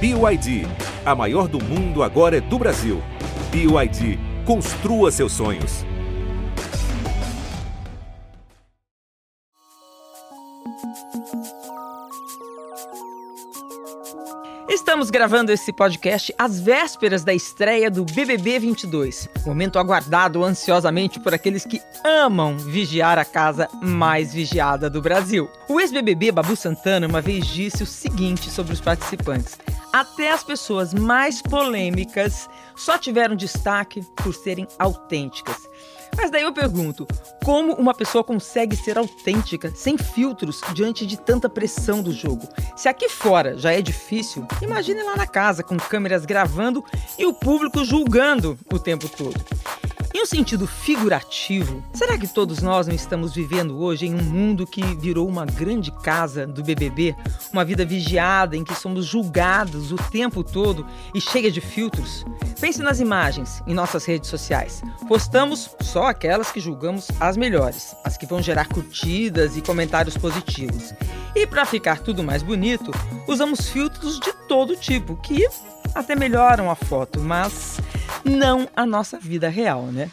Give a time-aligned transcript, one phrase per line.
[0.00, 0.64] BYD.
[1.04, 3.02] A maior do mundo agora é do Brasil.
[3.50, 4.16] BYD.
[4.44, 5.84] Construa seus sonhos.
[14.68, 21.34] Estamos gravando esse podcast às vésperas da estreia do BBB 22, momento aguardado ansiosamente por
[21.34, 25.50] aqueles que amam vigiar a casa mais vigiada do Brasil.
[25.68, 29.58] O ex-BBB Babu Santana uma vez disse o seguinte sobre os participantes:
[29.92, 35.68] até as pessoas mais polêmicas só tiveram destaque por serem autênticas.
[36.16, 37.06] Mas daí eu pergunto:
[37.44, 42.48] como uma pessoa consegue ser autêntica, sem filtros, diante de tanta pressão do jogo?
[42.76, 46.84] Se aqui fora já é difícil, imagine lá na casa, com câmeras gravando
[47.18, 49.38] e o público julgando o tempo todo.
[50.14, 54.66] Em um sentido figurativo, será que todos nós não estamos vivendo hoje em um mundo
[54.66, 57.14] que virou uma grande casa do BBB?
[57.52, 62.24] Uma vida vigiada em que somos julgados o tempo todo e cheia de filtros?
[62.58, 64.82] Pense nas imagens em nossas redes sociais.
[65.06, 70.94] Postamos só aquelas que julgamos as melhores, as que vão gerar curtidas e comentários positivos.
[71.34, 72.90] E para ficar tudo mais bonito,
[73.26, 75.46] usamos filtros de todo tipo que
[75.94, 77.78] até melhoram a foto, mas
[78.24, 80.10] não a nossa vida real, né?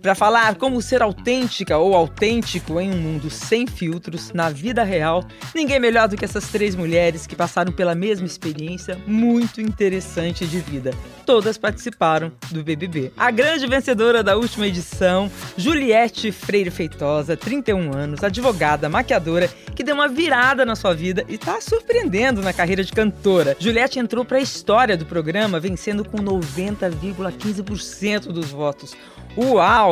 [0.00, 5.24] Para falar como ser autêntica ou autêntico em um mundo sem filtros, na vida real,
[5.54, 10.60] ninguém melhor do que essas três mulheres que passaram pela mesma experiência muito interessante de
[10.60, 10.92] vida.
[11.26, 13.12] Todas participaram do BBB.
[13.16, 19.94] A grande vencedora da última edição, Juliette Freire Feitosa, 31 anos, advogada, maquiadora, que deu
[19.94, 23.56] uma virada na sua vida e está surpreendendo na carreira de cantora.
[23.58, 28.96] Juliette entrou para a história do programa vencendo com 90,15% dos votos.
[29.36, 29.87] Uau!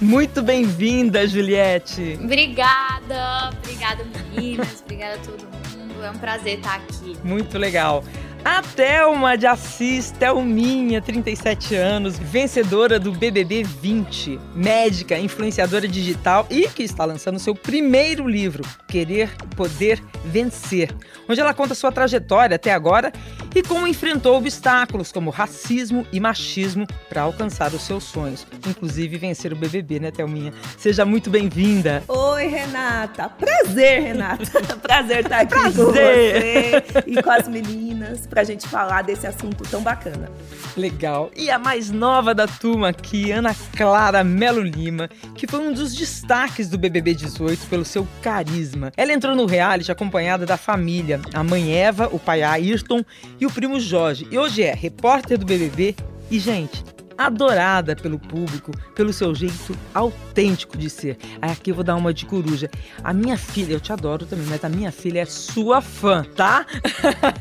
[0.00, 2.18] Muito bem-vinda, Juliette!
[2.22, 3.50] Obrigada!
[3.58, 4.82] Obrigada, meninas!
[4.84, 6.04] Obrigada a todo mundo!
[6.04, 7.16] É um prazer estar aqui.
[7.22, 8.04] Muito legal!
[8.44, 16.66] A Thelma de Assis, Thelminha, 37 anos, vencedora do BBB 20, médica, influenciadora digital e
[16.68, 20.90] que está lançando seu primeiro livro, Querer, Poder, Vencer,
[21.28, 23.12] onde ela conta sua trajetória até agora
[23.54, 29.52] e como enfrentou obstáculos como racismo e machismo para alcançar os seus sonhos, inclusive vencer
[29.52, 30.52] o BBB, né, Thelminha?
[30.78, 32.02] Seja muito bem-vinda.
[32.08, 33.28] Oi, Renata.
[33.28, 34.60] Prazer, Renata.
[34.80, 35.74] Prazer estar aqui Prazer.
[35.74, 40.30] com você e com as meninas pra gente falar desse assunto tão bacana.
[40.76, 41.30] Legal.
[41.36, 45.94] E a mais nova da turma aqui, Ana Clara Melo Lima, que foi um dos
[45.94, 48.92] destaques do BBB 18 pelo seu carisma.
[48.96, 53.04] Ela entrou no reality acompanhada da família, a mãe Eva, o pai Ayrton
[53.38, 54.26] e o primo Jorge.
[54.30, 55.96] E hoje é repórter do BBB
[56.30, 56.84] e, gente,
[57.20, 61.18] adorada pelo público, pelo seu jeito autêntico de ser.
[61.42, 62.70] Aí aqui eu vou dar uma de coruja.
[63.04, 66.64] A minha filha, eu te adoro também, mas a minha filha é sua fã, tá?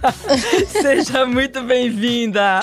[0.68, 2.60] Seja muito bem-vinda.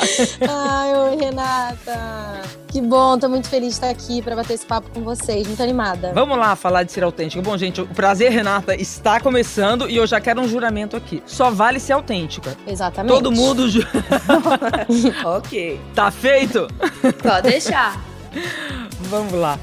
[0.47, 2.43] Ai, oi, Renata.
[2.69, 5.63] Que bom, tô muito feliz de estar aqui para bater esse papo com vocês, muito
[5.63, 6.13] animada.
[6.13, 7.43] Vamos lá falar de ser autêntico.
[7.43, 11.23] Bom, gente, o prazer, Renata, está começando e eu já quero um juramento aqui.
[11.25, 12.55] Só vale ser autêntica.
[12.67, 13.15] Exatamente.
[13.15, 13.65] Todo mundo.
[15.25, 15.81] ok.
[15.95, 16.69] tá feito?
[17.13, 18.01] Pode deixar.
[19.09, 19.59] Vamos lá.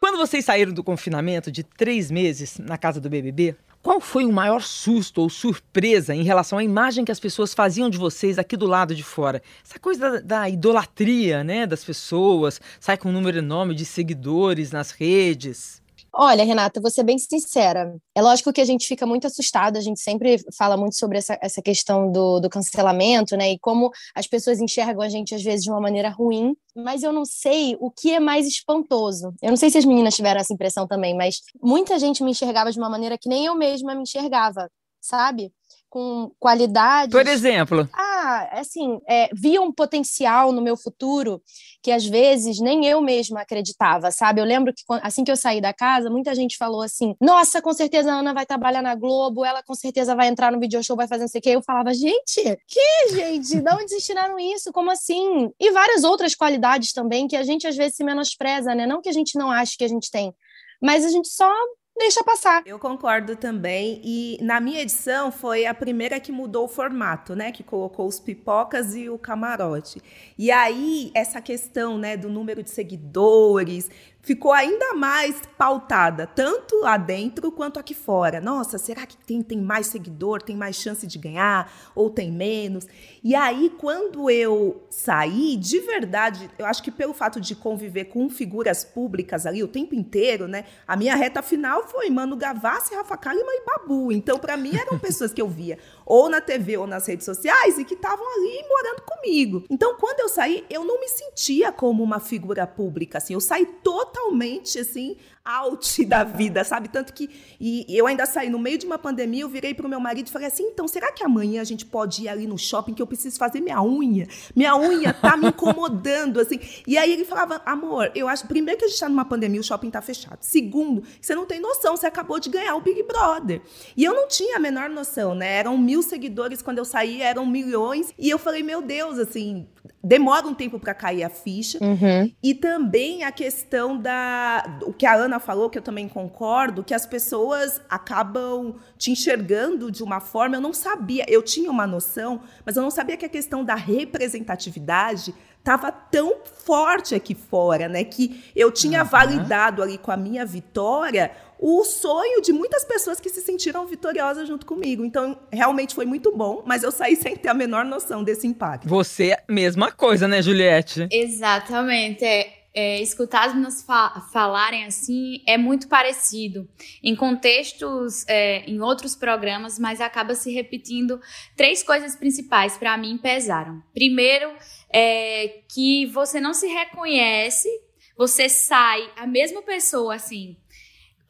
[0.00, 4.32] Quando vocês saíram do confinamento de três meses na casa do BBB, qual foi o
[4.32, 8.56] maior susto ou surpresa em relação à imagem que as pessoas faziam de vocês aqui
[8.56, 9.42] do lado de fora?
[9.64, 14.72] Essa coisa da, da idolatria, né, das pessoas, sai com um número enorme de seguidores
[14.72, 15.80] nas redes.
[16.12, 17.94] Olha, Renata, vou ser bem sincera.
[18.14, 21.38] É lógico que a gente fica muito assustado, a gente sempre fala muito sobre essa,
[21.40, 23.52] essa questão do, do cancelamento, né?
[23.52, 27.12] E como as pessoas enxergam a gente, às vezes, de uma maneira ruim, mas eu
[27.12, 29.34] não sei o que é mais espantoso.
[29.42, 32.72] Eu não sei se as meninas tiveram essa impressão também, mas muita gente me enxergava
[32.72, 34.70] de uma maneira que nem eu mesma me enxergava,
[35.00, 35.52] sabe?
[35.88, 37.12] Com qualidades.
[37.12, 38.17] Por exemplo, Ah,
[38.52, 41.42] assim, é, via um potencial no meu futuro
[41.82, 44.40] que às vezes nem eu mesma acreditava, sabe?
[44.40, 47.72] Eu lembro que assim que eu saí da casa, muita gente falou assim: Nossa, com
[47.72, 50.96] certeza a Ana vai trabalhar na Globo, ela com certeza vai entrar no video show,
[50.96, 51.50] vai fazer não sei o quê.
[51.50, 53.60] Eu falava: Gente, que gente?
[53.60, 54.72] De onde tiraram isso?
[54.72, 55.50] Como assim?
[55.58, 58.86] E várias outras qualidades também que a gente às vezes se menospreza, né?
[58.86, 60.34] Não que a gente não ache que a gente tem,
[60.82, 61.52] mas a gente só
[61.98, 62.62] deixa passar.
[62.64, 64.00] Eu concordo também.
[64.04, 67.52] E na minha edição foi a primeira que mudou o formato, né?
[67.52, 70.00] Que colocou os pipocas e o camarote.
[70.38, 73.90] E aí, essa questão, né, do número de seguidores
[74.28, 78.42] ficou ainda mais pautada, tanto lá dentro quanto aqui fora.
[78.42, 82.86] Nossa, será que tem, tem mais seguidor, tem mais chance de ganhar ou tem menos?
[83.24, 88.28] E aí, quando eu saí, de verdade, eu acho que pelo fato de conviver com
[88.28, 90.66] figuras públicas ali o tempo inteiro, né?
[90.86, 94.12] A minha reta final foi Mano Gavassi, Rafa Kalimann e Babu.
[94.12, 95.78] Então, para mim, eram pessoas que eu via
[96.08, 99.64] ou na TV ou nas redes sociais e que estavam ali morando comigo.
[99.68, 103.34] Então, quando eu saí, eu não me sentia como uma figura pública, assim.
[103.34, 106.88] Eu saí totalmente, assim, out da vida, sabe?
[106.88, 109.98] Tanto que e eu ainda saí no meio de uma pandemia, eu virei pro meu
[109.98, 112.92] marido e falei assim: "Então, será que amanhã a gente pode ir ali no shopping
[112.92, 114.28] que eu preciso fazer minha unha?
[114.54, 116.60] Minha unha tá me incomodando assim".
[116.86, 119.64] E aí ele falava: "Amor, eu acho primeiro que a gente tá numa pandemia, o
[119.64, 120.38] shopping tá fechado.
[120.42, 123.62] Segundo, você não tem noção, você acabou de ganhar o Big Brother".
[123.96, 125.56] E eu não tinha a menor noção, né?
[125.56, 128.12] Eram mil seguidores quando eu saí, eram milhões.
[128.18, 129.66] E eu falei: "Meu Deus, assim,
[130.02, 131.78] demora um tempo para cair a ficha".
[131.82, 132.32] Uhum.
[132.42, 136.94] E também a questão da o que a Ana falou, que eu também concordo, que
[136.94, 140.56] as pessoas acabam te enxergando de uma forma.
[140.56, 143.74] Eu não sabia, eu tinha uma noção, mas eu não sabia que a questão da
[143.74, 148.02] representatividade estava tão forte aqui fora, né?
[148.04, 149.08] Que eu tinha Uhum.
[149.08, 154.46] validado ali com a minha vitória o sonho de muitas pessoas que se sentiram vitoriosas
[154.46, 155.04] junto comigo.
[155.04, 158.88] Então, realmente foi muito bom, mas eu saí sem ter a menor noção desse impacto.
[158.88, 161.08] Você, mesma coisa, né, Juliette?
[161.10, 162.24] Exatamente.
[162.24, 166.68] É, é, escutar as meninas fa falarem assim é muito parecido.
[167.02, 171.20] Em contextos, é, em outros programas, mas acaba se repetindo.
[171.56, 173.82] Três coisas principais para mim pesaram.
[173.92, 174.52] Primeiro,
[174.92, 177.68] é que você não se reconhece,
[178.16, 180.56] você sai, a mesma pessoa, assim,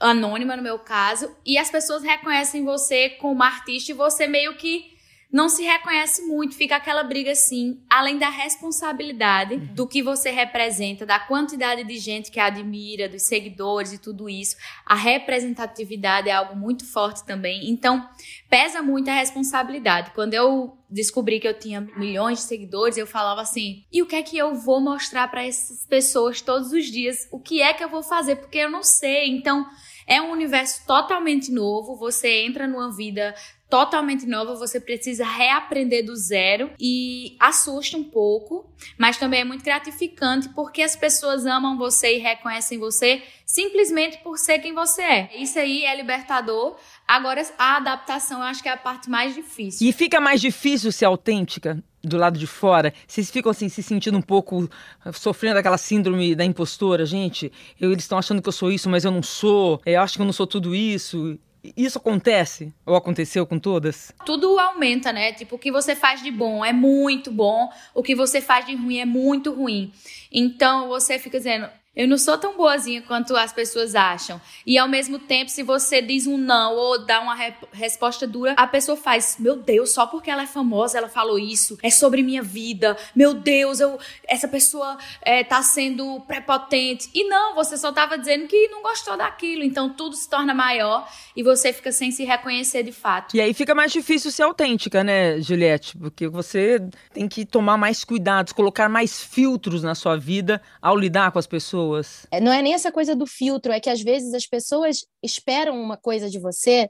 [0.01, 4.99] anônima no meu caso, e as pessoas reconhecem você como artista e você meio que
[5.31, 11.05] não se reconhece muito, fica aquela briga assim, além da responsabilidade do que você representa,
[11.05, 14.57] da quantidade de gente que admira, dos seguidores e tudo isso.
[14.87, 17.69] A representatividade é algo muito forte também.
[17.69, 18.09] Então,
[18.49, 20.13] pesa muito a responsabilidade.
[20.15, 24.17] Quando eu descobri que eu tinha milhões de seguidores, eu falava assim: "E o que
[24.17, 27.29] é que eu vou mostrar para essas pessoas todos os dias?
[27.31, 28.37] O que é que eu vou fazer?
[28.37, 29.29] Porque eu não sei".
[29.29, 29.67] Então,
[30.09, 33.35] é um universo totalmente novo, você entra numa vida
[33.69, 39.65] totalmente nova, você precisa reaprender do zero e assusta um pouco, mas também é muito
[39.65, 45.31] gratificante porque as pessoas amam você e reconhecem você simplesmente por ser quem você é.
[45.37, 46.77] Isso aí é libertador.
[47.07, 49.87] Agora a adaptação eu acho que é a parte mais difícil.
[49.87, 52.93] E fica mais difícil ser autêntica do lado de fora?
[53.07, 54.69] Vocês ficam assim se sentindo um pouco
[55.13, 57.53] sofrendo aquela síndrome da impostora, gente?
[57.81, 59.81] Eu, eles estão achando que eu sou isso, mas eu não sou.
[59.85, 61.39] Eu acho que eu não sou tudo isso.
[61.77, 62.73] Isso acontece?
[62.87, 64.13] Ou aconteceu com todas?
[64.25, 65.33] Tudo aumenta, né?
[65.33, 68.75] Tipo, o que você faz de bom é muito bom, o que você faz de
[68.75, 69.93] ruim é muito ruim.
[70.31, 74.41] Então você fica dizendo, eu não sou tão boazinha quanto as pessoas acham.
[74.65, 78.55] E ao mesmo tempo, se você diz um não ou dá uma re resposta dura,
[78.57, 82.23] a pessoa faz, meu Deus, só porque ela é famosa, ela falou isso, é sobre
[82.23, 82.97] minha vida.
[83.17, 83.99] Meu Deus, eu,
[84.29, 87.11] essa pessoa é, tá sendo prepotente.
[87.13, 89.65] E não, você só tava dizendo que não gostou daquilo.
[89.65, 91.05] Então tudo se torna maior
[91.35, 93.37] e você fica sem se reconhecer de fato.
[93.37, 95.99] E aí fica mais difícil ser autêntica, né, Juliette?
[95.99, 96.81] Porque você
[97.13, 101.47] tem que tomar mais cuidados, colocar mais filtros na sua vida ao lidar com as
[101.47, 101.88] pessoas.
[102.31, 105.81] É, Não é nem essa coisa do filtro, é que às vezes as pessoas esperam
[105.81, 106.89] uma coisa de você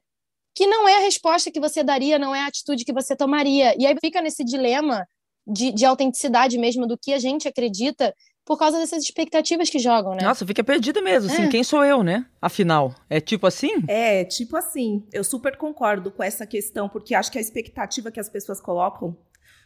[0.54, 3.74] que não é a resposta que você daria, não é a atitude que você tomaria.
[3.78, 5.06] E aí fica nesse dilema
[5.46, 8.12] de, de autenticidade mesmo do que a gente acredita
[8.44, 10.22] por causa dessas expectativas que jogam, né?
[10.22, 11.48] Nossa, fica perdida mesmo, assim, É.
[11.48, 12.24] quem sou eu, né?
[12.40, 13.84] Afinal, é tipo assim?
[13.86, 18.18] É, tipo assim, eu super concordo com essa questão, porque acho que a expectativa que
[18.18, 19.14] as pessoas colocam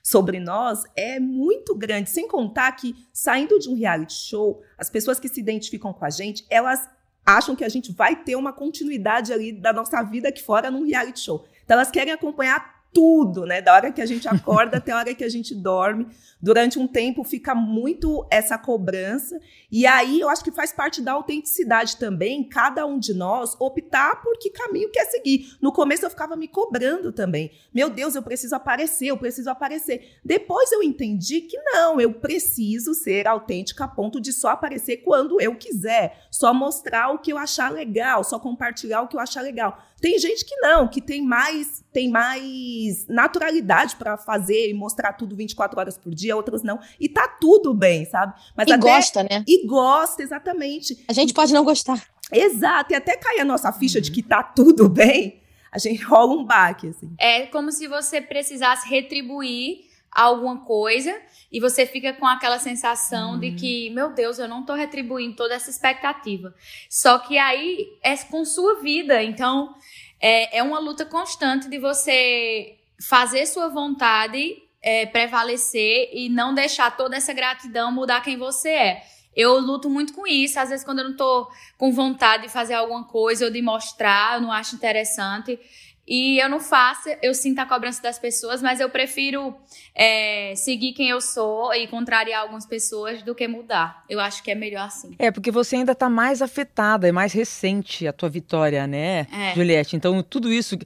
[0.03, 2.11] sobre nós é muito grande.
[2.11, 6.11] Sem contar que, saindo de um reality show, as pessoas que se identificam com a
[6.11, 6.89] gente, elas
[7.25, 10.85] acham que a gente vai ter uma continuidade ali da nossa vida aqui fora num
[10.85, 11.47] reality show.
[11.65, 13.63] Então, elas querem acompanhar tudo, né?
[13.63, 16.07] Da hora que a gente acorda até a hora que a gente dorme.
[16.41, 19.41] Durante um tempo fica muito essa cobrança.
[19.71, 24.21] E aí eu acho que faz parte da autenticidade também, cada um de nós optar
[24.23, 25.57] por que caminho quer seguir.
[25.61, 27.51] No começo eu ficava me cobrando também.
[27.73, 30.19] Meu Deus, eu preciso aparecer, eu preciso aparecer.
[30.25, 35.41] Depois eu entendi que não, eu preciso ser autêntica a ponto de só aparecer quando
[35.41, 39.41] eu quiser, só mostrar o que eu achar legal, só compartilhar o que eu achar
[39.41, 39.79] legal.
[40.03, 45.37] Tem gente que não, que tem mais, tem mais naturalidade para fazer e mostrar tudo
[45.37, 46.81] 24 horas por dia, outras não.
[46.99, 48.35] E tá tudo bem, sabe?
[48.57, 49.45] Mas e até- gosta, né?
[49.47, 51.05] E gosta, exatamente.
[51.07, 52.05] A gente pode não gostar.
[52.33, 52.93] Exato.
[52.93, 55.41] E até cair a nossa ficha de que tá tudo bem,
[55.71, 57.15] a gente rola um baque, assim.
[57.17, 61.17] É como se você precisasse retribuir alguma coisa
[61.53, 63.39] e você fica com aquela sensação uhum.
[63.39, 66.55] de que, meu Deus, eu não tô retribuindo toda essa expectativa.
[66.89, 69.75] Só que aí é com sua vida, então
[70.19, 76.97] é, é uma luta constante de você fazer sua vontade é, prevalecer e não deixar
[76.97, 79.03] toda essa gratidão mudar quem você é.
[79.35, 80.59] Eu luto muito com isso.
[80.59, 84.35] Às vezes, quando eu não tô com vontade de fazer alguma coisa ou de mostrar,
[84.35, 85.59] eu não acho interessante.
[86.07, 89.55] E eu não faço, eu sinto a cobrança das pessoas, mas eu prefiro
[89.95, 94.05] é, seguir quem eu sou e contrariar algumas pessoas do que mudar.
[94.11, 95.15] Eu acho que é melhor assim.
[95.17, 99.55] É, porque você ainda está mais afetada, é mais recente a tua vitória, né, é.
[99.55, 99.95] Juliette?
[99.95, 100.77] Então, tudo isso,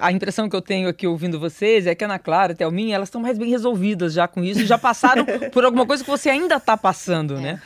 [0.00, 2.94] a impressão que eu tenho aqui ouvindo vocês é que a Ana Clara, a Thelminha,
[2.94, 6.30] elas estão mais bem resolvidas já com isso, já passaram por alguma coisa que você
[6.30, 7.40] ainda está passando, é.
[7.40, 7.62] né?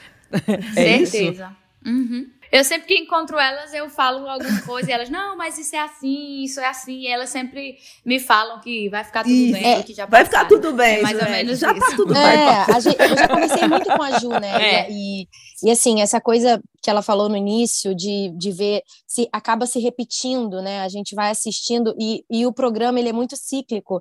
[0.75, 1.55] É Certeza.
[1.85, 2.31] Uhum.
[2.55, 5.81] Eu sempre que encontro elas, eu falo alguma coisa e elas, não, mas isso é
[5.81, 7.01] assim, isso é assim.
[7.01, 9.53] E elas sempre me falam que vai ficar tudo isso.
[9.53, 11.81] bem, que já Vai ficar tudo bem, é mais ou menos já isso.
[11.81, 12.81] tá tudo é, bem.
[12.81, 14.55] Gente, eu já conversei muito com a Ju, né?
[14.65, 14.89] É.
[14.89, 15.27] E,
[15.65, 19.81] e assim, essa coisa que ela falou no início de, de ver se acaba se
[19.81, 20.83] repetindo, né?
[20.83, 24.01] A gente vai assistindo e, e o programa ele é muito cíclico.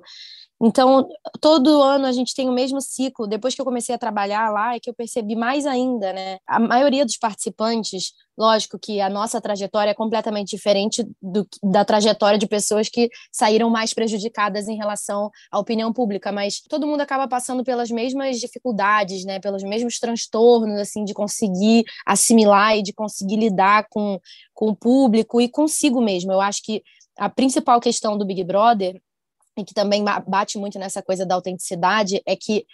[0.66, 1.06] Então,
[1.42, 3.26] todo ano a gente tem o mesmo ciclo.
[3.26, 6.38] Depois que eu comecei a trabalhar lá, é que eu percebi mais ainda, né?
[6.46, 12.38] A maioria dos participantes, lógico que a nossa trajetória é completamente diferente do, da trajetória
[12.38, 17.28] de pessoas que saíram mais prejudicadas em relação à opinião pública, mas todo mundo acaba
[17.28, 19.38] passando pelas mesmas dificuldades, né?
[19.40, 24.18] Pelos mesmos transtornos, assim, de conseguir assimilar e de conseguir lidar com,
[24.54, 26.32] com o público e consigo mesmo.
[26.32, 26.82] Eu acho que
[27.18, 28.98] a principal questão do Big Brother
[29.56, 32.66] e que também bate muito nessa coisa da autenticidade, é que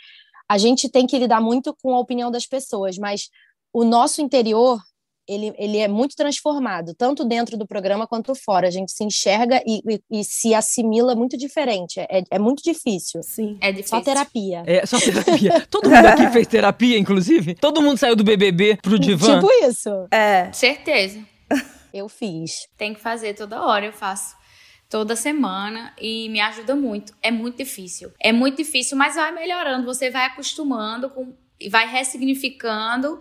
[0.48, 3.28] a gente tem que lidar muito com a opinião das pessoas, mas
[3.72, 4.80] o nosso interior
[5.30, 8.66] ele, ele é muito transformado, tanto dentro do programa quanto fora.
[8.66, 12.00] A gente se enxerga e, e, e se assimila muito diferente.
[12.00, 13.22] É, é, muito difícil.
[13.22, 13.56] Sim.
[13.60, 13.98] É difícil.
[13.98, 14.62] Só terapia.
[14.66, 15.64] É, só terapia.
[15.70, 17.54] Todo mundo aqui fez terapia, inclusive?
[17.54, 19.38] Todo mundo saiu do BBB pro divã?
[19.38, 19.90] Tipo isso.
[20.10, 20.50] É.
[20.52, 21.20] Certeza.
[21.94, 22.68] Eu fiz.
[22.76, 24.36] Tem que fazer toda hora, eu faço
[24.90, 27.14] toda semana e me ajuda muito.
[27.22, 28.12] É muito difícil.
[28.18, 29.86] É muito difícil, mas vai melhorando.
[29.86, 31.32] Você vai acostumando com,
[31.70, 33.20] vai ressignificando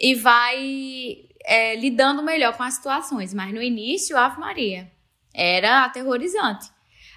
[0.00, 3.34] e vai é, lidando melhor com as situações.
[3.34, 4.90] Mas no início, Ave Maria,
[5.34, 6.70] era aterrorizante.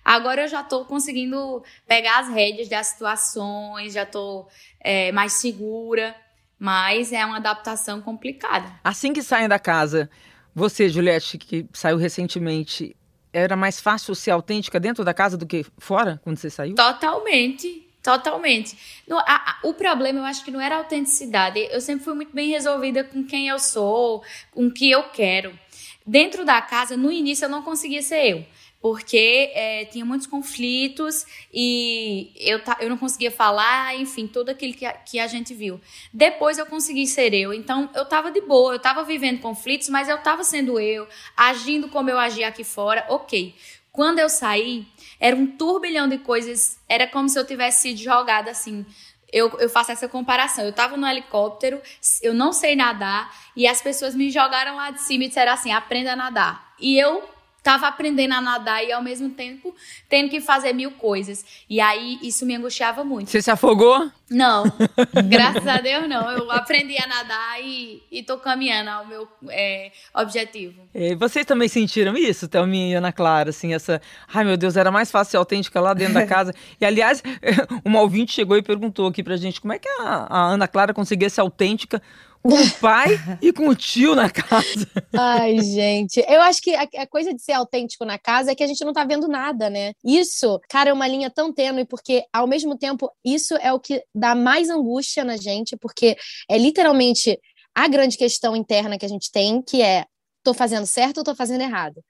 [0.03, 4.49] Agora eu já estou conseguindo pegar as rédeas das situações, já estou
[4.81, 6.13] é, mais segura,
[6.59, 8.69] mas é uma adaptação complicada.
[8.83, 10.09] Assim que saem da casa,
[10.53, 12.93] você, Juliette, que saiu recentemente,
[13.33, 16.75] era mais fácil ser autêntica dentro da casa do que fora, quando você saiu?
[16.75, 17.81] Totalmente.
[18.01, 18.77] Totalmente.
[19.07, 21.59] No, a, a, o problema, eu acho que não era a autenticidade.
[21.71, 24.21] Eu sempre fui muito bem resolvida com quem eu sou,
[24.51, 25.57] com o que eu quero.
[26.05, 28.45] Dentro da casa, no início, eu não conseguia ser eu
[28.83, 34.85] porque é, tinha muitos conflitos e eu, eu não conseguia falar, enfim, tudo aquilo que
[34.85, 35.79] a, que a gente viu.
[36.11, 40.09] Depois eu consegui ser eu, então eu tava de boa, eu tava vivendo conflitos, mas
[40.09, 43.55] eu tava sendo eu, agindo como eu agia aqui fora, ok.
[43.89, 44.85] Quando eu saí,
[45.17, 48.85] era um turbilhão de coisas, era como se eu tivesse sido jogada assim.
[49.31, 50.65] Eu, eu faço essa comparação.
[50.65, 51.81] Eu tava no helicóptero,
[52.21, 55.71] eu não sei nadar, e as pessoas me jogaram lá de cima e disseram assim:
[55.71, 56.73] aprenda a nadar.
[56.77, 59.73] E eu Tava aprendendo a nadar e ao mesmo tempo
[60.09, 61.45] tendo que fazer mil coisas.
[61.69, 63.31] E aí isso me angustiava muito.
[63.31, 64.11] Você se afogou?
[64.29, 64.63] Não,
[65.29, 66.29] graças a Deus não.
[66.29, 70.81] Eu aprendi a nadar e, e tô caminhando ao meu é, objetivo.
[70.93, 74.01] E vocês também sentiram isso, Thelminha e Ana Clara, assim, essa...
[74.33, 76.53] Ai, meu Deus, era mais fácil ser autêntica lá dentro da casa.
[76.81, 77.23] E, aliás,
[77.85, 80.93] uma ouvinte chegou e perguntou aqui pra gente como é que a, a Ana Clara
[80.93, 82.01] conseguia ser autêntica
[82.43, 84.85] com o pai e com o tio na casa.
[85.13, 86.19] Ai, gente.
[86.27, 88.83] Eu acho que a, a, coisa de ser autêntico na casa é que a gente
[88.83, 89.93] não tá vendo nada, né?
[90.03, 94.03] Isso, cara, é uma linha tão tênue, porque ao mesmo tempo, isso é o que
[94.13, 96.17] dá mais angústia na gente, porque
[96.49, 97.39] é literalmente
[97.73, 100.05] a grande questão interna que a gente tem, que é:
[100.43, 102.03] tô fazendo certo ou tô fazendo errado?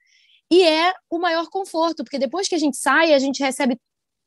[0.50, 3.78] E é o maior conforto, porque depois que a gente sai, a gente recebe.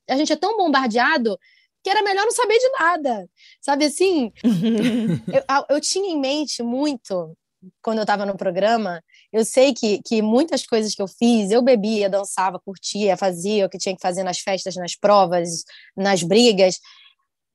[0.10, 1.38] A gente é tão bombardeado
[1.84, 3.30] que era melhor não saber de nada.
[3.62, 4.32] Sabe assim?
[5.28, 7.36] eu, eu tinha em mente muito,
[7.82, 11.62] quando eu estava no programa, eu sei que, que muitas coisas que eu fiz, eu
[11.62, 15.64] bebia, dançava, curtia, fazia o que tinha que fazer nas festas, nas provas,
[15.96, 16.80] nas brigas,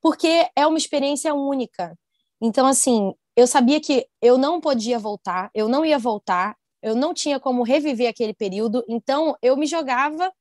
[0.00, 1.97] porque é uma experiência única.
[2.41, 7.14] Então, assim, eu sabia que eu não podia voltar, eu não ia voltar, eu não
[7.14, 10.33] tinha como reviver aquele período, então eu me jogava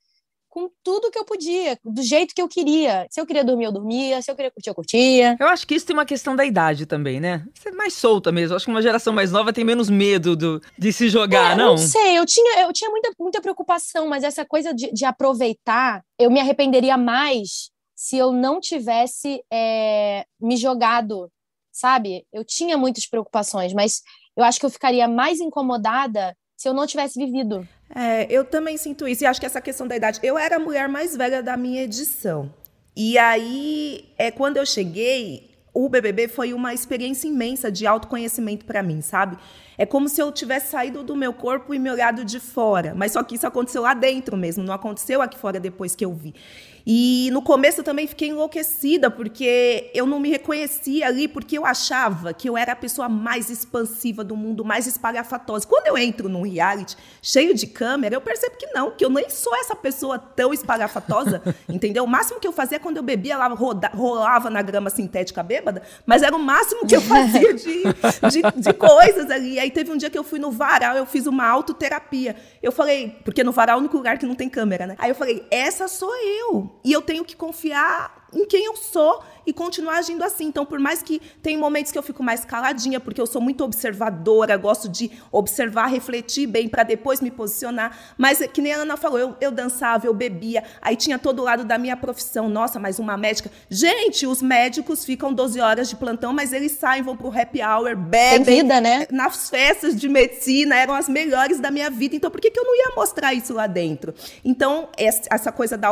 [0.52, 3.08] com tudo que eu podia, do jeito que eu queria.
[3.10, 4.22] Se eu queria dormir, eu dormia.
[4.22, 5.38] Se eu queria curtir, eu curtia.
[5.40, 7.46] Eu acho que isso tem uma questão da idade também, né?
[7.56, 8.52] Você é mais solta mesmo.
[8.52, 11.56] Eu acho que uma geração mais nova tem menos medo do, de se jogar, é,
[11.56, 11.72] não?
[11.72, 16.04] Não sei, eu tinha, eu tinha muita, muita preocupação, mas essa coisa de, de aproveitar,
[16.20, 21.32] eu me arrependeria mais se eu não tivesse é, me jogado,
[21.72, 22.26] sabe?
[22.34, 24.02] Eu tinha muitas preocupações, mas
[24.36, 27.66] eu acho que eu ficaria mais incomodada se eu não tivesse vivido.
[27.94, 29.24] É, eu também sinto isso.
[29.24, 30.20] E acho que essa questão da idade.
[30.24, 32.52] Eu era a mulher mais velha da minha edição.
[32.96, 38.84] E aí, é quando eu cheguei, o BBB foi uma experiência imensa de autoconhecimento para
[38.84, 39.38] mim, sabe?
[39.78, 42.94] É como se eu tivesse saído do meu corpo e me olhado de fora.
[42.94, 46.14] Mas só que isso aconteceu lá dentro mesmo, não aconteceu aqui fora depois que eu
[46.14, 46.36] vi.
[46.86, 51.66] E no começo eu também fiquei enlouquecida, porque eu não me reconhecia ali, porque eu
[51.66, 55.68] achava que eu era a pessoa mais expansiva do mundo, mais espalhafatosa.
[55.68, 59.30] Quando eu entro num reality cheio de câmera, eu percebo que não, que eu nem
[59.30, 62.04] sou essa pessoa tão espalhafatosa, entendeu?
[62.04, 65.82] O máximo que eu fazia quando eu bebia, ela roda, rolava na grama sintética bêbada,
[66.06, 69.60] mas era o máximo que eu fazia de, de, de coisas ali.
[69.60, 72.36] Aí teve um dia que eu fui no varal, eu fiz uma autoterapia.
[72.62, 74.96] Eu falei, porque no varal é o único lugar que não tem câmera, né?
[74.98, 76.71] Aí eu falei, essa sou eu.
[76.84, 80.46] E eu tenho que confiar em quem eu sou e continuar agindo assim.
[80.46, 83.64] Então, por mais que tem momentos que eu fico mais caladinha, porque eu sou muito
[83.64, 87.98] observadora, gosto de observar, refletir bem para depois me posicionar.
[88.18, 91.40] Mas, é que nem a Ana falou, eu, eu dançava, eu bebia, aí tinha todo
[91.40, 92.50] o lado da minha profissão.
[92.50, 93.52] Nossa, mas uma médica.
[93.70, 97.96] Gente, os médicos ficam 12 horas de plantão, mas eles saem, vão pro happy hour,
[97.96, 98.44] bebem.
[98.44, 99.08] Tem vida, né?
[99.12, 102.16] Nas festas de medicina, eram as melhores da minha vida.
[102.16, 104.14] Então, por que, que eu não ia mostrar isso lá dentro?
[104.44, 105.88] Então, essa coisa da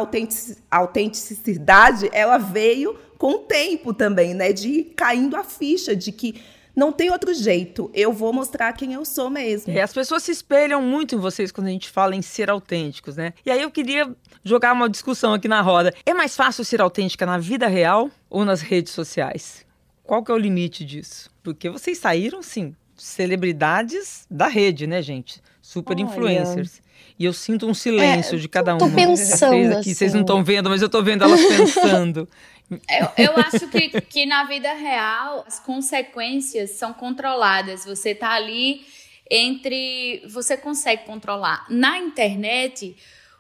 [0.69, 4.51] autenticidade, ela veio com o tempo também, né?
[4.53, 6.41] De caindo a ficha de que
[6.73, 7.91] não tem outro jeito.
[7.93, 9.71] Eu vou mostrar quem eu sou mesmo.
[9.73, 13.17] É, as pessoas se espelham muito em vocês quando a gente fala em ser autênticos,
[13.17, 13.33] né?
[13.45, 14.09] E aí eu queria
[14.41, 15.93] jogar uma discussão aqui na roda.
[16.05, 19.65] É mais fácil ser autêntica na vida real ou nas redes sociais?
[20.01, 21.29] Qual que é o limite disso?
[21.43, 25.41] Porque vocês saíram, sim, celebridades da rede, né, gente?
[25.61, 26.03] Super Olha.
[26.03, 26.81] influencers.
[27.19, 28.79] E eu sinto um silêncio é, de cada uma.
[28.79, 29.93] Tô pensando vocês aqui, assim.
[29.93, 32.27] vocês não estão vendo, mas eu tô vendo elas pensando.
[32.71, 37.83] Eu, eu acho que, que na vida real as consequências são controladas.
[37.83, 38.85] Você tá ali
[39.27, 40.21] entre.
[40.29, 41.65] Você consegue controlar.
[41.67, 42.95] Na internet,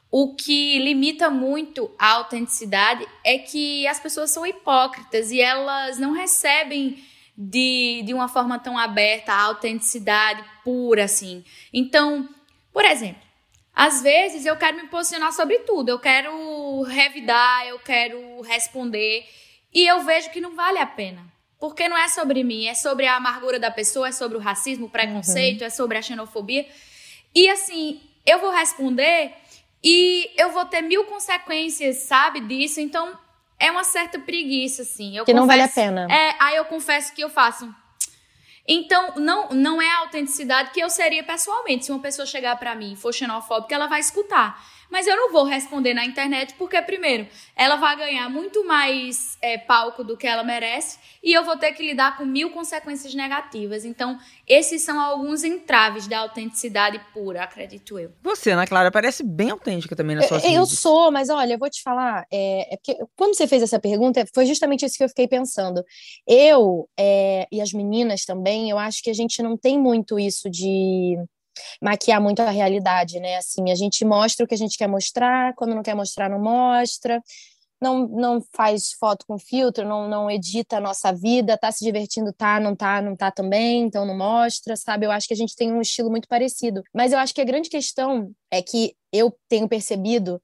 [0.09, 6.11] o que limita muito a autenticidade é que as pessoas são hipócritas e elas não
[6.11, 6.97] recebem
[7.37, 11.43] de, de uma forma tão aberta a autenticidade pura assim.
[11.71, 12.27] Então,
[12.73, 13.28] por exemplo,
[13.79, 19.25] às vezes eu quero me posicionar sobre tudo, eu quero revidar, eu quero responder
[19.73, 21.25] e eu vejo que não vale a pena.
[21.57, 24.87] Porque não é sobre mim, é sobre a amargura da pessoa, é sobre o racismo,
[24.87, 25.67] o preconceito, uhum.
[25.67, 26.67] é sobre a xenofobia.
[27.33, 29.31] E assim, eu vou responder
[29.81, 32.81] e eu vou ter mil consequências, sabe, disso.
[32.81, 33.17] Então,
[33.57, 35.15] é uma certa preguiça, assim.
[35.15, 36.05] Eu que confesso, não vale a pena.
[36.13, 37.73] É, aí eu confesso que eu faço
[38.71, 41.85] então, não, não é a autenticidade que eu seria pessoalmente.
[41.85, 44.63] Se uma pessoa chegar para mim e for xenofóbica, ela vai escutar.
[44.89, 49.57] Mas eu não vou responder na internet porque, primeiro, ela vai ganhar muito mais é,
[49.57, 53.85] palco do que ela merece e eu vou ter que lidar com mil consequências negativas.
[53.85, 58.11] Então, esses são alguns entraves da autenticidade pura, acredito eu.
[58.23, 61.59] Você, Ana Clara, parece bem autêntica também na sua Eu, eu sou, mas olha, eu
[61.59, 65.03] vou te falar, é, é, porque quando você fez essa pergunta, foi justamente isso que
[65.03, 65.83] eu fiquei pensando.
[66.27, 70.49] Eu é, e as meninas também, eu acho que a gente não tem muito isso
[70.49, 71.17] de
[71.81, 73.37] maquiar muito a realidade, né?
[73.37, 76.39] Assim, a gente mostra o que a gente quer mostrar, quando não quer mostrar, não
[76.39, 77.21] mostra.
[77.81, 82.33] Não, não faz foto com filtro, não, não edita a nossa vida, tá se divertindo,
[82.33, 85.05] tá, não tá, não tá também, então não mostra, sabe?
[85.05, 86.83] Eu acho que a gente tem um estilo muito parecido.
[86.93, 90.41] Mas eu acho que a grande questão é que eu tenho percebido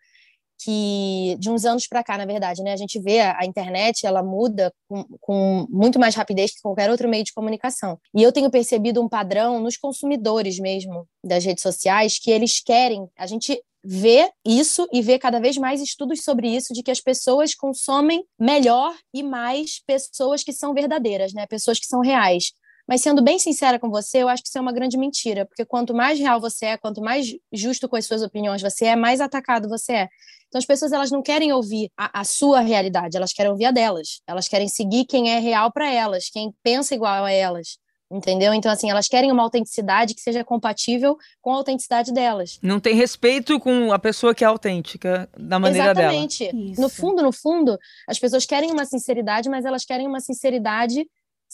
[0.58, 4.06] que de uns anos para cá, na verdade, né, a gente vê a, a internet,
[4.06, 8.00] ela muda com, com, muito mais rapidez que qualquer outro meio de comunicação.
[8.13, 13.08] E eu tenho percebido um padrão nos consumidores mesmo das redes sociais que eles querem,
[13.18, 17.00] a gente vê isso e vê cada vez mais estudos sobre isso de que as
[17.00, 22.52] pessoas consomem melhor e mais pessoas que são verdadeiras, né, pessoas que são reais.
[22.88, 25.65] Mas sendo bem sincera com você, eu acho que isso é uma grande mentira, porque
[25.65, 29.19] quanto mais real você é, quanto mais justo com as suas opiniões você é, mais
[29.21, 30.10] atacado você é.
[30.48, 33.71] Então as pessoas elas não querem ouvir a, a sua realidade, elas querem ouvir a
[33.71, 34.21] delas.
[34.28, 37.78] Elas querem seguir quem é real para elas, quem pensa igual a elas.
[38.12, 38.54] Entendeu?
[38.54, 42.60] Então, assim, elas querem uma autenticidade que seja compatível com a autenticidade delas.
[42.62, 46.45] Não tem respeito com a pessoa que é autêntica da maneira Exatamente.
[46.45, 46.52] dela.
[46.52, 46.82] Exatamente.
[46.82, 51.04] No fundo, no fundo, as pessoas querem uma sinceridade, mas elas querem uma sinceridade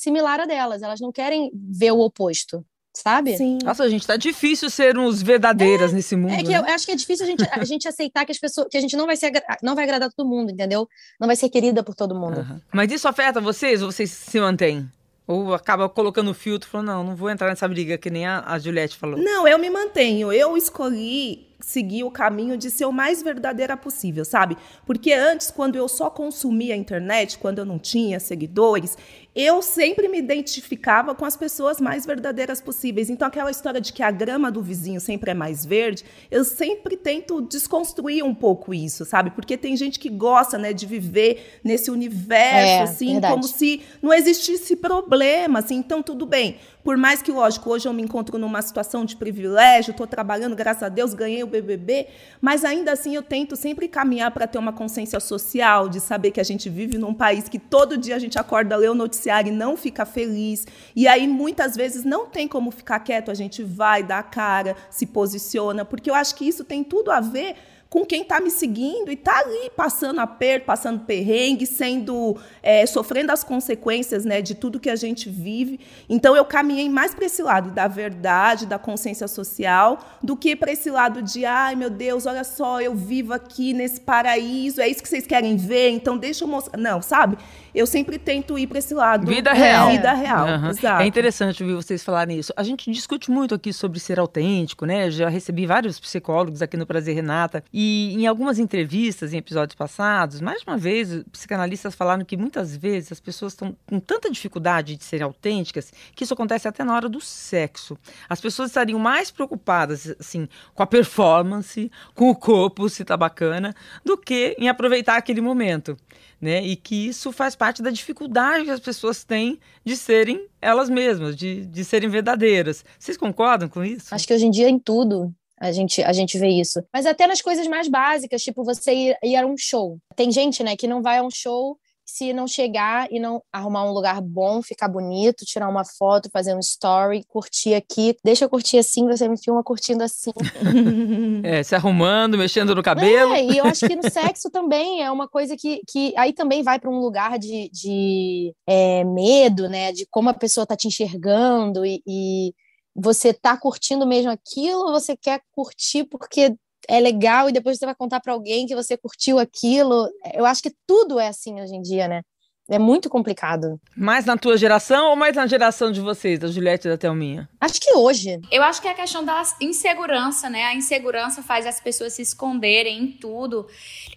[0.02, 0.82] similar a delas.
[0.82, 3.38] Elas não querem ver o oposto, sabe?
[3.38, 3.60] Sim.
[3.64, 6.34] Nossa, gente, tá difícil ser uns verdadeiras é, nesse mundo.
[6.34, 6.58] É que né?
[6.58, 8.78] eu, eu, acho que é difícil a gente, a gente aceitar que as pessoas, que
[8.78, 10.88] a gente não vai ser, não vai agradar todo mundo, entendeu?
[11.20, 12.40] Não vai ser querida por todo mundo.
[12.40, 12.60] Uhum.
[12.74, 14.90] Mas isso afeta vocês ou vocês se mantêm?
[15.28, 18.58] Ou acaba colocando filtro, falando, não, não vou entrar nessa briga, que nem a, a
[18.58, 19.18] Juliette falou.
[19.18, 20.34] Não, eu me mantenho.
[20.34, 24.58] Eu escolhi seguir o caminho de ser o mais verdadeira possível, sabe?
[24.86, 28.98] Porque antes, quando eu só consumia a internet, quando eu não tinha seguidores,
[29.34, 33.10] eu sempre me identificava com as pessoas mais verdadeiras possíveis.
[33.10, 36.98] Então, aquela história de que a grama do vizinho sempre é mais verde, eu sempre
[36.98, 39.32] tento desconstruir um pouco isso, sabe?
[39.32, 43.34] Porque tem gente que gosta, né, de viver nesse universo, é, assim, verdade.
[43.34, 45.76] como se não existisse problema, assim.
[45.76, 46.58] Então, tudo bem.
[46.84, 50.84] Por mais que, lógico, hoje eu me encontro numa situação de privilégio, estou trabalhando, graças
[50.84, 52.08] a Deus, ganhei o BBB,
[52.40, 56.40] mas ainda assim eu tento sempre caminhar para ter uma consciência social, de saber que
[56.40, 59.56] a gente vive num país que todo dia a gente acorda, lê o noticiário e
[59.56, 60.66] não fica feliz.
[60.96, 64.76] E aí, muitas vezes, não tem como ficar quieto, a gente vai, dá a cara,
[64.90, 67.56] se posiciona, porque eu acho que isso tem tudo a ver
[67.92, 73.34] com quem está me seguindo e está ali passando aperto, passando perrengue, sendo é, sofrendo
[73.34, 75.78] as consequências né, de tudo que a gente vive.
[76.10, 80.72] Então eu caminhei mais para esse lado da verdade, da consciência social, do que para
[80.72, 85.04] esse lado de ai meu Deus, olha só, eu vivo aqui nesse paraíso, é isso
[85.04, 86.80] que vocês querem ver, então deixa eu mostrar.
[86.80, 87.38] Não, sabe?
[87.74, 89.28] Eu sempre tento ir para esse lado.
[89.28, 89.90] Vida real.
[89.90, 90.70] É, vida real, uhum.
[90.70, 91.04] exato.
[91.04, 92.54] É interessante ouvir vocês falarem isso.
[92.56, 95.10] A gente discute muito aqui sobre ser autêntico, né?
[95.10, 100.42] Já recebi vários psicólogos aqui no Prazer Renata e em algumas entrevistas, em episódios passados,
[100.42, 105.04] mais uma vez, psicanalistas falaram que muitas vezes as pessoas estão com tanta dificuldade de
[105.04, 107.98] serem autênticas que isso acontece até na hora do sexo.
[108.28, 113.74] As pessoas estariam mais preocupadas, assim, com a performance, com o corpo, se tá bacana,
[114.04, 115.98] do que em aproveitar aquele momento
[116.42, 116.62] né?
[116.66, 121.36] E que isso faz parte da dificuldade que as pessoas têm de serem elas mesmas,
[121.36, 122.84] de, de serem verdadeiras.
[122.98, 124.14] Vocês concordam com isso?
[124.14, 126.84] Acho que hoje em dia em tudo a gente, a gente vê isso.
[126.92, 130.00] Mas até nas coisas mais básicas, tipo você ir, ir a um show.
[130.16, 131.78] Tem gente, né, que não vai a um show
[132.12, 136.54] se não chegar e não arrumar um lugar bom, ficar bonito, tirar uma foto, fazer
[136.54, 138.18] um story, curtir aqui.
[138.24, 140.32] Deixa eu curtir assim, você me filma curtindo assim.
[141.44, 143.34] É, se arrumando, mexendo no cabelo.
[143.34, 146.62] É, e eu acho que no sexo também é uma coisa que, que aí também
[146.62, 149.92] vai para um lugar de, de é, medo, né?
[149.92, 152.54] De como a pessoa tá te enxergando e, e
[152.96, 156.56] você tá curtindo mesmo aquilo ou você quer curtir porque
[156.88, 160.10] é legal e depois você vai contar para alguém que você curtiu aquilo.
[160.34, 162.22] Eu acho que tudo é assim hoje em dia, né?
[162.70, 163.80] É muito complicado.
[163.98, 167.50] Mais na tua geração ou mais na geração de vocês, da Juliette e da Thelminha?
[167.60, 168.40] Acho que hoje.
[168.50, 170.64] Eu acho que é a questão da insegurança, né?
[170.66, 173.68] A insegurança faz as pessoas se esconderem em tudo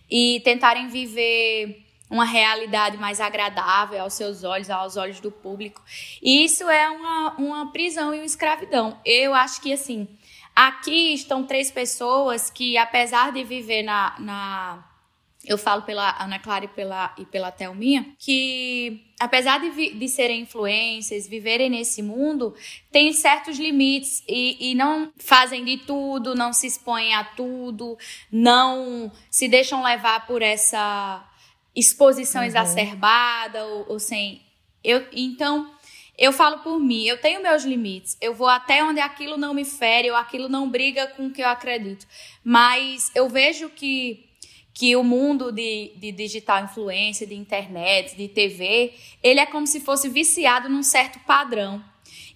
[0.08, 5.82] e tentarem viver uma realidade mais agradável aos seus olhos, aos olhos do público.
[6.22, 8.96] E isso é uma, uma prisão e uma escravidão.
[9.04, 10.06] Eu acho que, assim,
[10.54, 14.14] Aqui estão três pessoas que, apesar de viver na.
[14.18, 14.84] na
[15.46, 20.08] eu falo pela Ana Clara e pela, e pela Thelminha, que apesar de, vi, de
[20.08, 22.54] serem influências, viverem nesse mundo,
[22.90, 27.98] tem certos limites e, e não fazem de tudo, não se expõem a tudo,
[28.32, 31.22] não se deixam levar por essa
[31.76, 32.46] exposição uhum.
[32.46, 34.40] exacerbada ou, ou sem.
[34.82, 35.73] Eu, então,
[36.16, 38.16] eu falo por mim, eu tenho meus limites.
[38.20, 41.42] Eu vou até onde aquilo não me fere ou aquilo não briga com o que
[41.42, 42.06] eu acredito.
[42.42, 44.24] Mas eu vejo que,
[44.72, 49.80] que o mundo de, de digital influência, de internet, de TV, ele é como se
[49.80, 51.82] fosse viciado num certo padrão.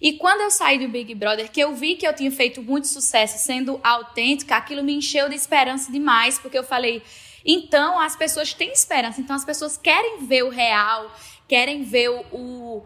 [0.01, 2.87] E quando eu saí do Big Brother, que eu vi que eu tinha feito muito
[2.87, 7.01] sucesso sendo autêntica, aquilo me encheu de esperança demais, porque eu falei,
[7.45, 11.13] então as pessoas têm esperança, então as pessoas querem ver o real,
[11.47, 12.85] querem ver o, o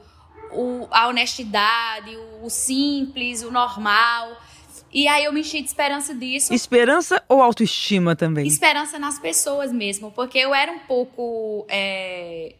[0.55, 4.37] o, a honestidade, o, o simples, o normal.
[4.91, 6.53] E aí eu me enchi de esperança disso.
[6.53, 8.45] Esperança ou autoestima também?
[8.45, 12.55] Esperança nas pessoas mesmo, porque eu era um pouco é,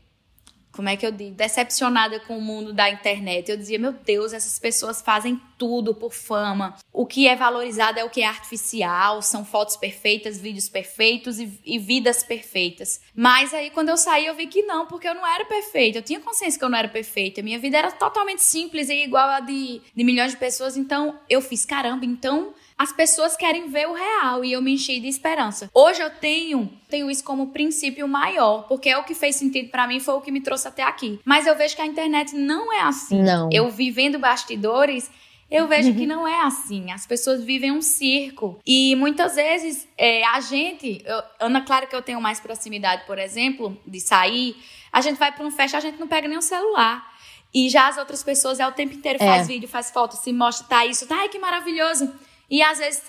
[0.74, 3.50] como é que eu digo, decepcionada com o mundo da internet.
[3.50, 6.76] Eu dizia, meu Deus, essas pessoas fazem tudo por fama.
[6.92, 11.62] O que é valorizado é o que é artificial, são fotos perfeitas, vídeos perfeitos e,
[11.64, 13.02] e vidas perfeitas.
[13.16, 16.00] Mas aí quando eu saí eu vi que não, porque eu não era perfeita.
[16.00, 17.42] Eu tinha consciência que eu não era perfeita.
[17.42, 20.76] Minha vida era totalmente simples e igual a de, de milhões de pessoas.
[20.76, 25.00] Então eu fiz, caramba, então as pessoas querem ver o real e eu me enchi
[25.00, 25.70] de esperança.
[25.74, 29.88] Hoje eu tenho, tenho isso como princípio maior, porque é o que fez sentido para
[29.88, 31.20] mim, foi o que me trouxe até aqui.
[31.24, 33.22] Mas eu vejo que a internet não é assim.
[33.22, 33.50] Não.
[33.52, 35.10] Eu vivendo bastidores,
[35.54, 36.92] eu vejo que não é assim.
[36.92, 38.60] As pessoas vivem um circo.
[38.66, 43.20] E muitas vezes é, a gente, eu, Ana, claro que eu tenho mais proximidade, por
[43.20, 44.56] exemplo, de sair.
[44.92, 47.14] A gente vai para um festa, a gente não pega nem o celular.
[47.54, 49.46] E já as outras pessoas é o tempo inteiro faz é.
[49.46, 52.12] vídeo, faz foto, se mostra, tá isso, tá, ai que maravilhoso.
[52.54, 53.02] E às vezes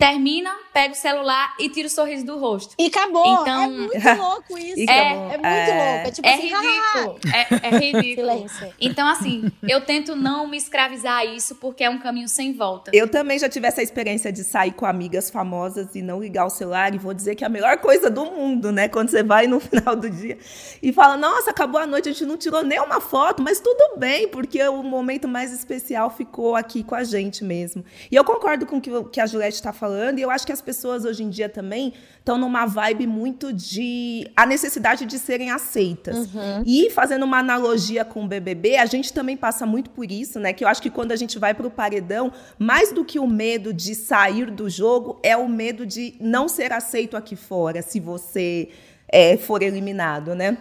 [0.00, 2.74] termina, pega o celular e tira o sorriso do rosto.
[2.78, 3.42] E acabou.
[3.42, 4.90] Então- É muito louco isso.
[4.90, 5.92] É, é muito É.
[5.94, 6.08] louco.
[6.08, 7.18] É tipo É assim, ridículo.
[7.34, 8.30] É, é ridículo.
[8.30, 8.74] Silêncio.
[8.80, 12.90] Então, assim, eu tento não me escravizar a isso porque é um caminho sem volta.
[12.94, 16.50] Eu também já tive essa experiência de sair com amigas famosas e não ligar o
[16.50, 16.94] celular.
[16.94, 18.88] E vou dizer que é a melhor coisa do mundo, né?
[18.88, 20.38] Quando você vai no final do dia
[20.82, 23.98] e fala: Nossa, acabou a noite, a gente não tirou nem uma foto, mas tudo
[23.98, 27.84] bem, porque o momento mais especial ficou aqui com a gente mesmo.
[28.10, 30.52] E eu concordo com o que, que a Juliette está falando, e eu acho que
[30.52, 35.50] as pessoas hoje em dia também estão numa vibe muito de a necessidade de serem
[35.50, 36.28] aceitas.
[36.66, 40.52] E fazendo uma analogia com o BBB, a gente também passa muito por isso, né?
[40.52, 43.26] Que eu acho que quando a gente vai para o paredão, mais do que o
[43.26, 47.98] medo de sair do jogo, é o medo de não ser aceito aqui fora, se
[48.00, 48.68] você
[49.08, 50.56] é, for eliminado, né?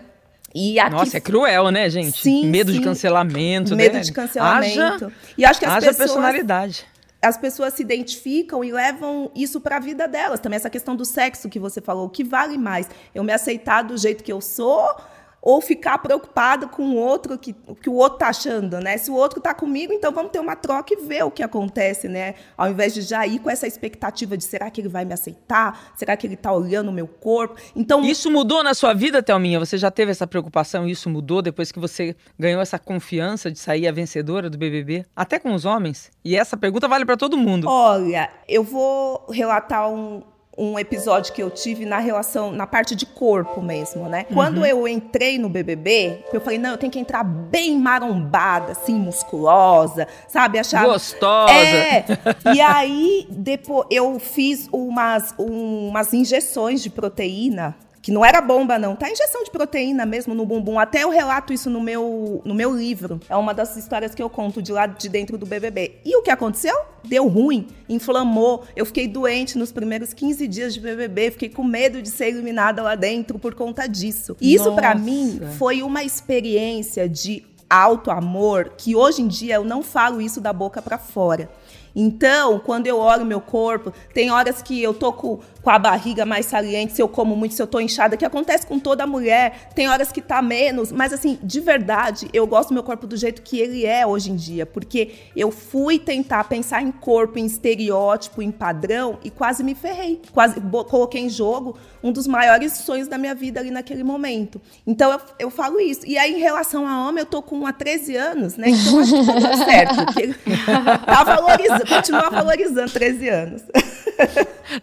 [0.54, 2.22] E aqui Nossa, é cruel, né, gente?
[2.22, 2.84] Sim, Medo de sim.
[2.84, 4.00] cancelamento, medo né?
[4.00, 5.06] de cancelamento.
[5.06, 6.86] Haja, e acho que as haja pessoas personalidade.
[7.21, 10.39] As pessoas se identificam e levam isso para a vida delas.
[10.39, 12.88] Também essa questão do sexo que você falou, o que vale mais?
[13.13, 14.95] Eu me aceitar do jeito que eu sou
[15.41, 18.97] ou ficar preocupado com o outro que, o que o outro tá achando, né?
[18.97, 22.08] Se o outro tá comigo, então vamos ter uma troca e ver o que acontece,
[22.08, 22.36] né?
[22.58, 25.93] Ao invés de já ir com essa expectativa de será que ele vai me aceitar?
[25.95, 27.56] Será que ele tá olhando o meu corpo?
[27.75, 29.60] Então, Isso mudou na sua vida, Thelminha?
[29.60, 30.88] Você já teve essa preocupação?
[30.88, 35.06] Isso mudou depois que você ganhou essa confiança de sair a vencedora do BBB?
[35.15, 36.12] Até com os homens?
[36.23, 37.67] E essa pergunta vale para todo mundo.
[37.67, 40.21] Olha, eu vou relatar um,
[40.60, 44.26] um episódio que eu tive na relação, na parte de corpo mesmo, né?
[44.26, 48.93] Quando eu entrei no BBB, eu falei, não, eu tenho que entrar bem marombada, assim,
[48.93, 50.60] musculosa, sabe?
[50.60, 50.86] Achar...
[50.86, 51.54] Gostosa.
[51.54, 52.06] É,
[52.54, 57.76] e aí depois eu fiz umas, umas injeções de proteína,
[58.10, 59.08] que não era bomba não, tá?
[59.08, 60.80] Injeção de proteína mesmo no bumbum.
[60.80, 63.19] Até eu relato isso no meu, no meu livro.
[63.30, 65.98] É uma das histórias que eu conto de lá de dentro do BBB.
[66.04, 66.76] E o que aconteceu?
[67.04, 68.63] Deu ruim, inflamou.
[68.76, 72.82] Eu fiquei doente nos primeiros 15 dias de BBB, fiquei com medo de ser eliminada
[72.82, 74.36] lá dentro por conta disso.
[74.41, 75.06] E isso pra Nossa.
[75.06, 80.41] mim foi uma experiência de alto amor que hoje em dia eu não falo isso
[80.41, 81.48] da boca pra fora.
[81.95, 86.26] Então, quando eu olho meu corpo, tem horas que eu tô com, com a barriga
[86.26, 89.69] mais saliente, se eu como muito, se eu tô inchada, que acontece com toda mulher.
[89.76, 93.17] Tem horas que tá menos, mas assim, de verdade, eu gosto do meu corpo do
[93.17, 97.45] jeito que ele é hoje em dia, porque eu fui tentar pensar em corpo, em
[97.45, 100.22] estereótipo, em padrão e quase me ferrei.
[100.32, 104.62] Quase coloquei em jogo um dos maiores sonhos da minha vida ali naquele momento.
[104.88, 106.02] Então eu, eu falo isso.
[106.06, 108.69] E aí, em relação a homem, eu tô com há 13 anos, né?
[108.69, 111.06] Então acho que tá dando certo.
[111.06, 113.63] Tá valorizando, continua valorizando 13 anos.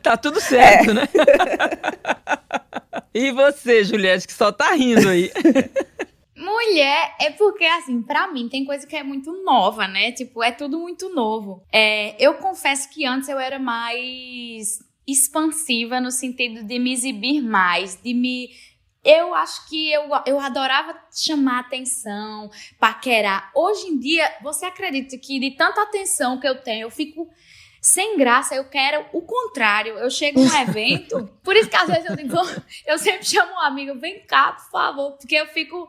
[0.03, 0.93] Tá tudo É.
[0.93, 1.09] né?
[3.15, 5.31] e você, Juliette, que só tá rindo aí.
[6.37, 10.13] Mulher é porque, assim, pra mim tem coisa que é muito nova, né?
[10.13, 11.63] Tipo, é tudo muito novo.
[11.73, 18.01] É, eu confesso que antes eu era mais expansiva no sentido de me exibir mais,
[18.03, 18.51] de me.
[19.03, 23.51] Eu acho que eu, eu adorava chamar atenção, paquerar.
[23.55, 27.29] Hoje em dia, você acredita que de tanta atenção que eu tenho, eu fico
[27.87, 29.97] sem graça, eu quero o contrário.
[29.97, 32.37] Eu chego num evento, por isso que às vezes eu digo,
[32.85, 35.89] eu sempre chamo um amigo, vem cá, por favor, porque eu fico.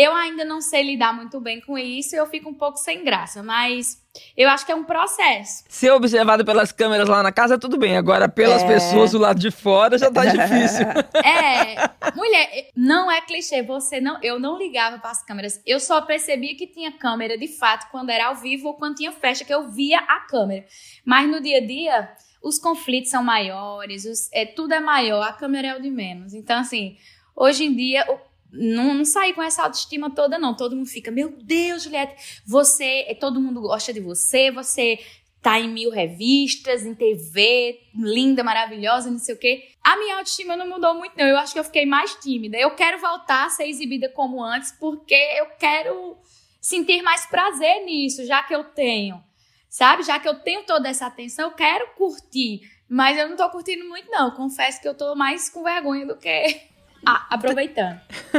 [0.00, 3.02] Eu ainda não sei lidar muito bem com isso e eu fico um pouco sem
[3.04, 4.00] graça, mas
[4.36, 5.64] eu acho que é um processo.
[5.68, 7.96] Ser observado pelas câmeras lá na casa, tudo bem.
[7.96, 8.66] Agora, pelas É.
[8.68, 10.86] pessoas do lado de fora, já tá difícil.
[11.24, 15.60] É, mulher, não é clichê, você não, eu não ligava para as câmeras.
[15.66, 19.10] Eu só percebia que tinha câmera de fato quando era ao vivo ou quando tinha
[19.10, 20.64] festa que eu via a câmera.
[21.04, 22.08] Mas no dia a dia,
[22.40, 26.34] os conflitos são maiores, os- é, tudo é maior, a câmera é o de menos.
[26.34, 26.96] Então assim,
[27.34, 30.56] hoje em dia o- não, não saí com essa autoestima toda não.
[30.56, 34.98] Todo mundo fica, meu Deus, Juliette, você, é, todo mundo gosta de você, você
[35.40, 39.68] tá em mil revistas, em TV, linda, maravilhosa, não sei o quê.
[39.84, 41.26] A minha autoestima não mudou muito, não.
[41.26, 42.56] Eu acho que eu fiquei mais tímida.
[42.56, 46.16] Eu quero voltar a ser exibida como antes, porque eu quero
[46.60, 49.22] sentir mais prazer nisso, já que eu tenho.
[49.68, 50.02] Sabe?
[50.02, 52.60] Já que eu tenho toda essa atenção, eu quero curtir.
[52.88, 54.30] Mas eu não tô curtindo muito, não.
[54.30, 56.68] Confesso que eu tô mais com vergonha do que
[57.06, 58.00] ah, aproveitando.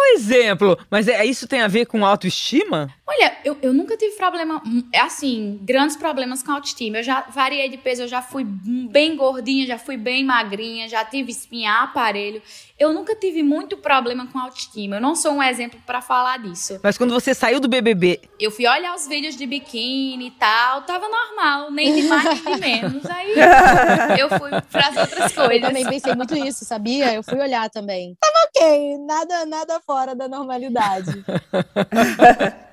[0.00, 0.78] Um exemplo.
[0.90, 2.88] Mas é, isso tem a ver com autoestima?
[3.06, 6.98] Olha, eu, eu nunca tive problema, hum, assim, grandes problemas com autoestima.
[6.98, 11.04] Eu já variei de peso, eu já fui bem gordinha, já fui bem magrinha, já
[11.04, 12.40] tive espinha, aparelho.
[12.78, 14.96] Eu nunca tive muito problema com autoestima.
[14.96, 16.78] Eu não sou um exemplo pra falar disso.
[16.82, 20.82] Mas quando você saiu do BBB, Eu fui olhar os vídeos de biquíni e tal,
[20.82, 23.06] tava normal, nem de mais nem de menos.
[23.06, 23.34] Aí
[24.20, 25.66] eu fui pras outras Eu coisas.
[25.66, 27.12] também pensei muito nisso, sabia?
[27.14, 27.97] Eu fui olhar também.
[28.20, 31.24] Tava ok, nada, nada fora da normalidade.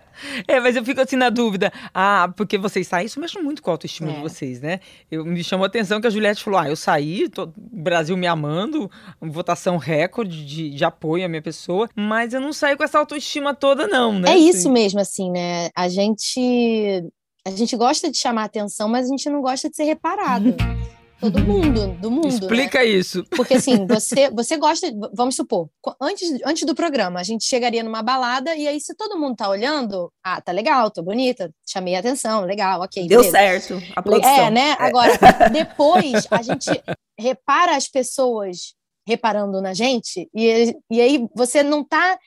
[0.47, 1.73] É, mas eu fico assim na dúvida.
[1.93, 4.13] Ah, porque vocês saem, isso mexe muito com a autoestima É.
[4.15, 4.79] de vocês, né?
[5.11, 8.15] Eu, me chamou a atenção que a Juliette falou: ah, eu saí, tô, o Brasil
[8.15, 12.83] me amando, votação recorde de, de apoio à minha pessoa, mas eu não saí com
[12.85, 14.29] essa autoestima toda, não, né?
[14.29, 15.67] É Assim, isso mesmo, assim, né?
[15.75, 17.03] A gente,
[17.45, 20.55] a gente gosta de chamar atenção, mas a gente não gosta de ser reparado.
[21.19, 22.35] Todo mundo, do mundo, né?
[22.35, 23.23] Explica isso.
[23.31, 25.69] Porque assim, você, você gosta, vamos supor,
[26.01, 29.49] antes, antes do programa, a gente chegaria numa balada e aí se todo mundo tá
[29.49, 33.07] olhando, ah, tá legal, tô bonita, chamei a atenção, legal, ok.
[33.07, 33.37] Deu beleza.
[33.37, 34.47] certo a produção.
[34.47, 34.75] É, né?
[34.77, 35.17] Agora,
[35.51, 36.69] depois a gente
[37.17, 38.75] repara as pessoas
[39.07, 42.17] reparando na gente e, e aí você não tá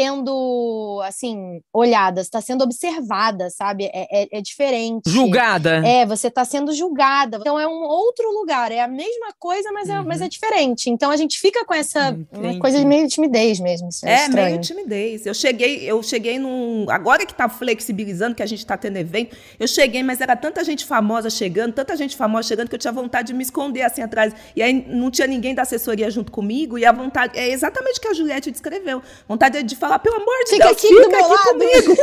[0.00, 3.84] sendo, assim, olhada, você tá sendo observada, sabe?
[3.92, 5.10] É, é, é diferente.
[5.10, 5.86] Julgada.
[5.86, 7.36] É, você está sendo julgada.
[7.38, 10.88] Então é um outro lugar, é a mesma coisa, mas, é, mas é diferente.
[10.88, 12.16] Então a gente fica com essa
[12.60, 13.90] coisa de meio timidez mesmo.
[13.90, 14.46] Isso é, É, estranho.
[14.48, 15.26] meio timidez.
[15.26, 16.86] Eu cheguei, eu cheguei num.
[16.88, 20.64] Agora que tá flexibilizando, que a gente tá tendo evento, eu cheguei, mas era tanta
[20.64, 24.02] gente famosa chegando, tanta gente famosa chegando, que eu tinha vontade de me esconder assim
[24.02, 24.32] atrás.
[24.56, 27.38] E aí não tinha ninguém da assessoria junto comigo, e a vontade.
[27.38, 29.02] É exatamente o que a Juliette descreveu.
[29.28, 31.48] Vontade de falar, pelo amor de Fica Deus, aqui fica aqui lado.
[31.48, 31.96] comigo.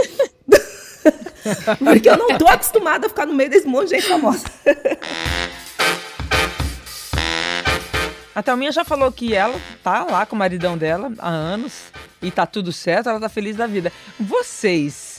[1.80, 4.44] Porque eu não tô acostumada a ficar no meio desse monte de gente famosa.
[8.36, 11.74] A Thelminha já falou que ela tá lá com o maridão dela há anos
[12.22, 13.92] e tá tudo certo, ela tá feliz da vida.
[14.20, 15.17] Vocês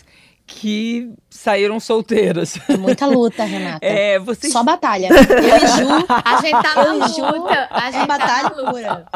[0.50, 3.84] que saíram solteiras, Muita luta, Renata.
[3.84, 5.08] é, vocês Só batalha.
[5.08, 7.68] Eu e Ju, A gente tá na luta.
[7.70, 9.06] A é gente batalha tá na pura.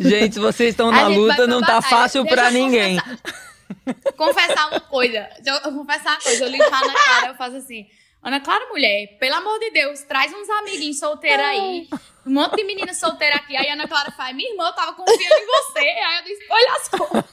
[0.00, 1.82] Gente, vocês estão na luta, não tá batalha.
[1.96, 3.00] fácil Deixa pra eu ninguém.
[4.16, 5.28] confessar uma coisa.
[5.44, 6.44] Eu confessar uma coisa.
[6.44, 7.86] Eu ligo pra Ana Clara, eu faço assim.
[8.22, 11.88] Ana Clara, mulher, pelo amor de Deus, traz uns amiguinhos solteiros aí.
[12.26, 13.56] Um monte de menina solteira aqui.
[13.56, 15.78] Aí a Ana Clara faz, minha irmã, eu tava confiando em você.
[15.80, 17.24] Aí eu disse, olha as coisas.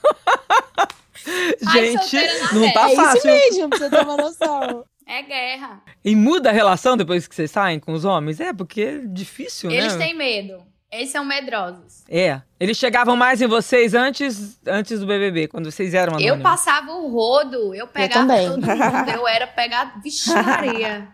[1.71, 2.17] Gente,
[2.53, 3.31] não tá é isso fácil.
[3.31, 4.85] mesmo, pra você ter uma noção.
[5.07, 5.83] É guerra.
[6.03, 8.39] E muda a relação depois que vocês saem com os homens?
[8.39, 10.03] É, porque é difícil, Eles né?
[10.07, 10.63] têm medo.
[10.91, 12.03] Eles são medrosos.
[12.09, 12.41] É.
[12.59, 16.41] Eles chegavam mais em vocês antes, antes do BBB, quando vocês eram Eu anônimos.
[16.41, 18.47] passava o rodo, eu pegava também.
[18.49, 19.09] todo mundo.
[19.13, 21.07] Eu era pegar Vixe Maria.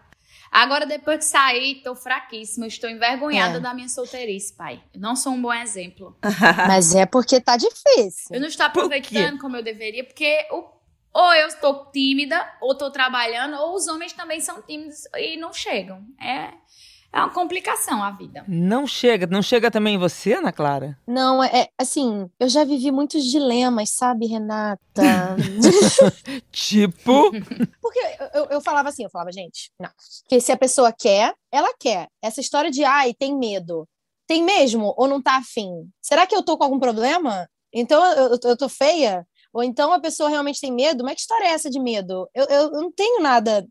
[0.52, 2.68] Agora, depois que saí, tô fraquíssima.
[2.68, 3.60] Estou envergonhada É.
[3.62, 4.84] da minha solteirice, pai.
[4.94, 6.18] Eu não sou um bom exemplo.
[6.68, 8.36] Mas é porque tá difícil.
[8.36, 10.66] Eu não estou aproveitando como eu deveria, porque o-
[11.14, 15.54] ou eu estou tímida, ou estou trabalhando, ou os homens também são tímidos e não
[15.54, 16.06] chegam.
[16.22, 16.52] É,
[17.14, 18.44] é uma complicação a vida.
[18.48, 20.98] Não chega, não chega também em você, Ana Clara?
[21.06, 24.80] Não, é é, assim, eu já vivi muitos dilemas, sabe, Renata?
[26.52, 27.32] Tipo,
[27.82, 29.90] Porque eu, eu, eu falava assim, eu falava, gente, não.
[30.24, 32.08] Porque se a pessoa quer, ela quer.
[32.22, 33.88] Essa história de, ai, tem medo.
[34.26, 35.90] Tem mesmo ou não tá afim?
[36.02, 37.48] Será que eu tô com algum problema?
[37.74, 39.28] Então eu, eu, eu tô feia?
[39.54, 41.04] Ou então a pessoa realmente tem medo?
[41.04, 42.30] Mas que história é essa de medo?
[42.34, 43.68] Eu, eu, eu não tenho nada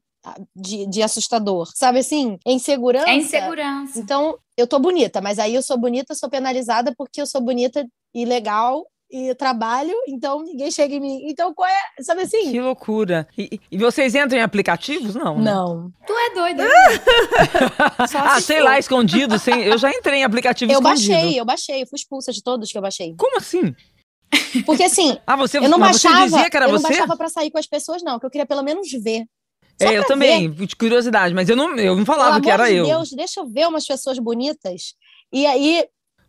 [0.54, 2.38] de, de assustador, sabe assim?
[2.46, 3.08] É insegurança.
[3.08, 3.98] É insegurança.
[3.98, 7.86] Então, eu tô bonita, mas aí eu sou bonita, sou penalizada porque eu sou bonita
[8.14, 11.20] e legal e trabalho, então ninguém chega em mim.
[11.24, 12.02] Então, qual é?
[12.02, 12.52] Sabe assim?
[12.52, 13.26] que loucura.
[13.36, 15.16] E, e vocês entram em aplicativos?
[15.16, 15.36] Não.
[15.38, 15.50] né?
[15.50, 15.90] Não.
[16.06, 16.64] Tu é doida.
[18.08, 19.36] Só Ah, se sei lá, escondido.
[19.38, 19.62] Sem...
[19.64, 21.12] Eu já entrei em aplicativo Eu escondido.
[21.12, 23.14] baixei, eu baixei, eu fui expulsa de todos que eu baixei.
[23.18, 23.74] Como assim?
[24.64, 26.88] Porque assim, Ah, você, eu não mas você baixava, dizia que era eu não você?
[26.88, 29.24] baixava pra sair com as pessoas não, que eu queria pelo menos ver.
[29.80, 32.74] Só É, eu também, de curiosidade, mas eu não, eu não falava que era de
[32.76, 32.86] eu.
[32.86, 34.94] Deus, deixa eu ver umas pessoas bonitas.
[35.32, 35.84] E aí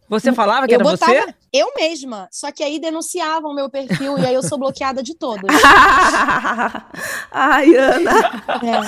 [0.08, 1.34] Você falava que era botava você?
[1.54, 5.16] eu mesma, só que aí denunciavam o meu perfil e aí eu sou bloqueada de
[5.18, 5.42] todos.
[7.32, 8.42] Ai, Ana,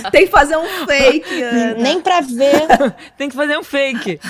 [0.06, 0.10] É.
[0.12, 1.73] tem que fazer um fake, Ana.
[1.76, 2.67] Nem pra ver.
[3.17, 4.19] Tem que fazer um fake.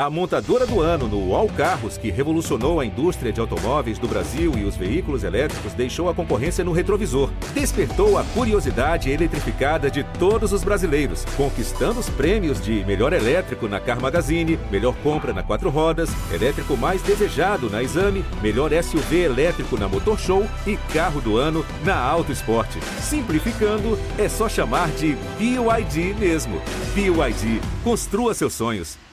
[0.00, 4.54] A montadora do ano no UOL Carros, que revolucionou a indústria de automóveis do Brasil
[4.56, 7.28] e os veículos elétricos, deixou a concorrência no retrovisor.
[7.52, 13.78] Despertou a curiosidade eletrificada de todos os brasileiros, conquistando os prêmios de melhor elétrico na
[13.78, 19.78] Car Magazine, melhor compra na Quatro Rodas, elétrico mais desejado na Exame, melhor SUV elétrico
[19.78, 22.80] na Motor Show e carro do ano na Auto Esporte.
[23.02, 26.58] Simplificando, é só chamar de BYD mesmo.
[26.94, 29.09] BYD, construa seus sonhos.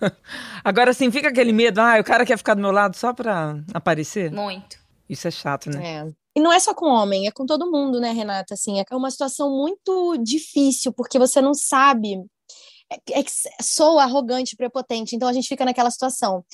[0.64, 3.56] Agora sim, fica aquele medo, ah, o cara quer ficar do meu lado só pra
[3.72, 4.30] aparecer?
[4.30, 4.78] Muito.
[5.08, 6.06] Isso é chato, né?
[6.06, 6.12] É.
[6.36, 8.54] E não é só com homem, é com todo mundo, né, Renata?
[8.54, 12.22] Assim, é uma situação muito difícil, porque você não sabe.
[12.92, 13.30] É, é que
[13.62, 16.44] sou arrogante, prepotente, então a gente fica naquela situação.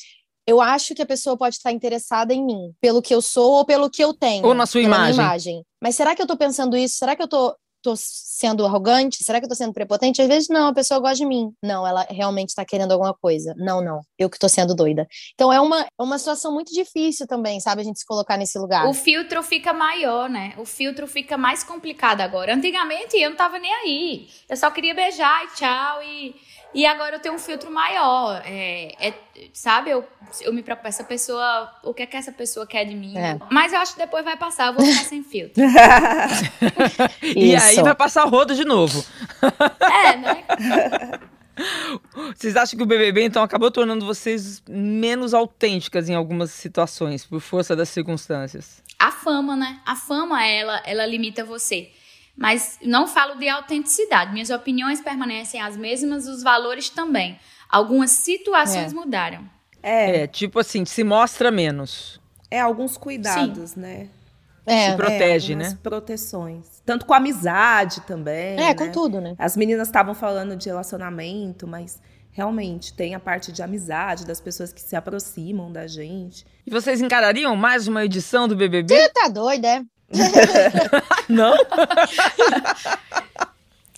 [0.46, 3.64] Eu acho que a pessoa pode estar interessada em mim, pelo que eu sou ou
[3.64, 4.44] pelo que eu tenho.
[4.44, 5.14] Ou na sua imagem.
[5.14, 5.64] imagem.
[5.80, 6.96] Mas será que eu tô pensando isso?
[6.96, 9.22] Será que eu tô tô sendo arrogante?
[9.22, 10.22] Será que eu tô sendo prepotente?
[10.22, 11.52] Às vezes não, a pessoa gosta de mim.
[11.62, 13.54] Não, ela realmente tá querendo alguma coisa.
[13.56, 15.06] Não, não, eu que tô sendo doida.
[15.34, 18.58] Então é uma, é uma situação muito difícil também, sabe, a gente se colocar nesse
[18.58, 18.86] lugar.
[18.88, 20.54] O filtro fica maior, né?
[20.56, 22.54] O filtro fica mais complicado agora.
[22.54, 24.28] Antigamente eu não tava nem aí.
[24.48, 26.34] Eu só queria beijar e tchau e
[26.74, 28.42] e agora eu tenho um filtro maior.
[28.44, 29.14] É, é,
[29.52, 30.06] sabe, eu,
[30.40, 33.16] eu me preocupo, essa pessoa, o que é que essa pessoa quer de mim?
[33.16, 33.38] É.
[33.50, 35.62] Mas eu acho que depois vai passar, eu vou ficar sem filtro.
[37.22, 39.04] e aí vai passar o rodo de novo.
[39.80, 40.44] É, né?
[42.34, 47.40] Vocês acham que o BBB então acabou tornando vocês menos autênticas em algumas situações, por
[47.40, 48.82] força das circunstâncias?
[48.98, 49.80] A fama, né?
[49.84, 51.90] A fama, ela, ela limita você.
[52.36, 54.32] Mas não falo de autenticidade.
[54.32, 57.38] Minhas opiniões permanecem as mesmas, os valores também.
[57.68, 58.94] Algumas situações é.
[58.94, 59.50] mudaram.
[59.82, 60.22] É.
[60.22, 62.20] é, tipo assim, se mostra menos.
[62.50, 63.80] É, alguns cuidados, Sim.
[63.80, 64.08] né?
[64.64, 65.78] É, se protege, é, né?
[65.82, 66.82] proteções.
[66.86, 68.54] Tanto com amizade também.
[68.54, 68.74] É, né?
[68.74, 69.34] com tudo, né?
[69.38, 74.72] As meninas estavam falando de relacionamento, mas realmente tem a parte de amizade, das pessoas
[74.72, 76.46] que se aproximam da gente.
[76.66, 78.94] E vocês encarariam mais uma edição do BBB?
[78.94, 79.82] Você tá doida, é?
[81.28, 81.54] não?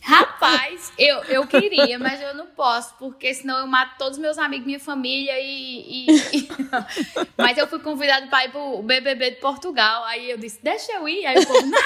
[0.04, 4.36] Rapaz, eu, eu queria, mas eu não posso, porque senão eu mato todos os meus
[4.36, 6.06] amigos, minha família e.
[6.06, 6.48] e, e...
[7.38, 10.04] mas eu fui convidado para ir pro BBB de Portugal.
[10.04, 11.24] Aí eu disse, deixa eu ir.
[11.24, 11.80] Aí povo, não!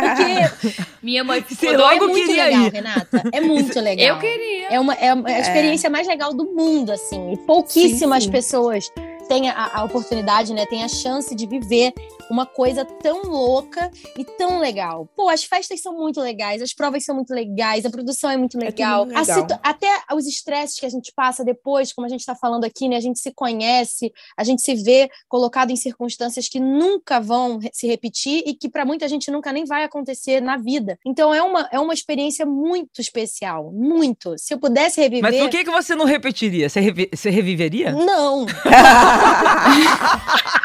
[0.00, 2.72] Porque minha mãe ficou logo é muito legal, ir.
[2.72, 3.22] Renata.
[3.30, 4.16] É muito legal.
[4.16, 4.68] Eu queria.
[4.68, 5.90] É, uma, é a experiência é.
[5.90, 7.34] mais legal do mundo, assim.
[7.34, 8.32] E pouquíssimas sim, sim.
[8.32, 8.90] pessoas
[9.28, 10.66] têm a, a, oportunidade, né?
[10.66, 11.92] Tem a chance de viver
[12.32, 15.06] uma coisa tão louca e tão legal.
[15.14, 18.58] Pô, as festas são muito legais, as provas são muito legais, a produção é muito
[18.58, 19.04] legal.
[19.04, 19.46] É legal.
[19.62, 22.96] Até os estresses que a gente passa depois, como a gente está falando aqui, né?
[22.96, 27.86] A gente se conhece, a gente se vê colocado em circunstâncias que nunca vão se
[27.86, 30.98] repetir e que para muita gente nunca nem vai acontecer na vida.
[31.04, 34.38] Então é uma, é uma experiência muito especial, muito.
[34.38, 35.30] Se eu pudesse reviver.
[35.30, 36.70] Mas por que, que você não repetiria?
[36.70, 37.92] Você, revi você reviveria?
[37.92, 38.46] Não.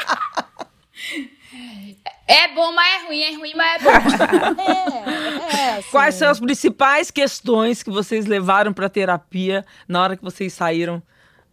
[2.27, 5.05] É bom, mas é ruim, é ruim, mas é bom.
[5.49, 5.89] é, é, assim.
[5.89, 11.01] Quais são as principais questões que vocês levaram para terapia na hora que vocês saíram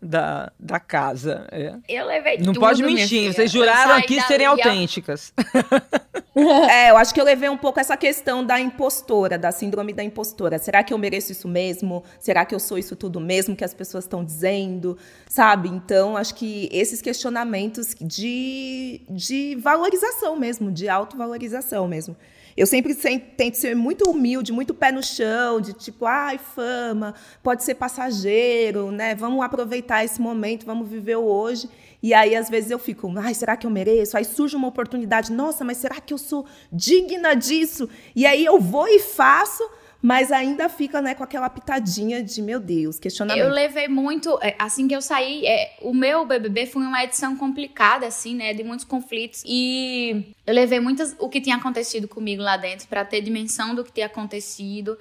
[0.04, 1.46] da, da casa.
[1.50, 1.74] É.
[1.88, 5.32] Eu levei Não tudo, pode mentir, vocês juraram aqui serem autênticas.
[6.70, 10.04] é, eu acho que eu levei um pouco essa questão da impostora, da síndrome da
[10.04, 10.58] impostora.
[10.58, 12.04] Será que eu mereço isso mesmo?
[12.20, 14.98] Será que eu sou isso tudo mesmo que as pessoas estão dizendo?
[15.28, 15.68] Sabe?
[15.68, 22.14] Então, acho que esses questionamentos de, de valorização mesmo, de autovalorização mesmo.
[22.56, 27.64] Eu sempre tento ser muito humilde, muito pé no chão, de tipo, ai, fama, pode
[27.64, 29.14] ser passageiro, né?
[29.14, 31.68] Vamos aproveitar esse momento, vamos viver o hoje.
[32.00, 34.16] E aí, às vezes, eu fico, ai, será que eu mereço?
[34.16, 37.88] Aí surge uma oportunidade, nossa, mas será que eu sou digna disso?
[38.14, 39.68] E aí eu vou e faço
[40.04, 43.42] mas ainda fica né, com aquela pitadinha de, meu Deus, questionamento.
[43.42, 47.34] Eu levei muito, é, assim que eu saí, é, o meu BBB foi uma edição
[47.34, 52.42] complicada, assim, né, de muitos conflitos, e eu levei muitas, o que tinha acontecido comigo
[52.42, 54.98] lá dentro, para ter dimensão do que tinha acontecido,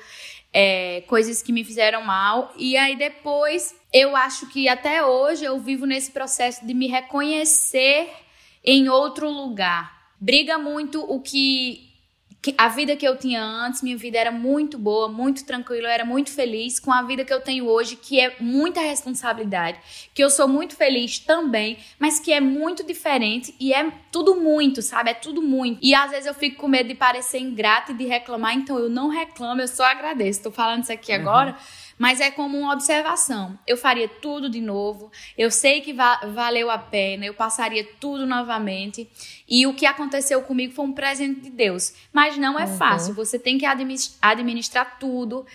[0.53, 5.59] é, coisas que me fizeram mal, e aí depois, eu acho que até hoje eu
[5.59, 8.09] vivo nesse processo de me reconhecer
[8.63, 10.13] em outro lugar.
[10.17, 11.92] Briga muito o que
[12.57, 16.05] a vida que eu tinha antes, minha vida era muito boa, muito tranquila, eu era
[16.05, 19.77] muito feliz com a vida que eu tenho hoje, que é muita responsabilidade,
[20.13, 24.81] que eu sou muito feliz também, mas que é muito diferente e é tudo muito,
[24.81, 25.11] sabe?
[25.11, 25.79] É tudo muito.
[25.81, 28.89] E às vezes eu fico com medo de parecer ingrata e de reclamar, então eu
[28.89, 30.43] não reclamo, eu só agradeço.
[30.43, 31.19] Tô falando isso aqui uhum.
[31.19, 31.57] agora
[31.97, 33.57] mas é como uma observação.
[33.65, 38.25] Eu faria tudo de novo, eu sei que va valeu a pena, eu passaria tudo
[38.25, 39.09] novamente.
[39.47, 41.93] E o que aconteceu comigo foi um presente de Deus.
[42.11, 42.77] Mas não é uhum.
[42.77, 45.45] fácil, você tem que administrar tudo.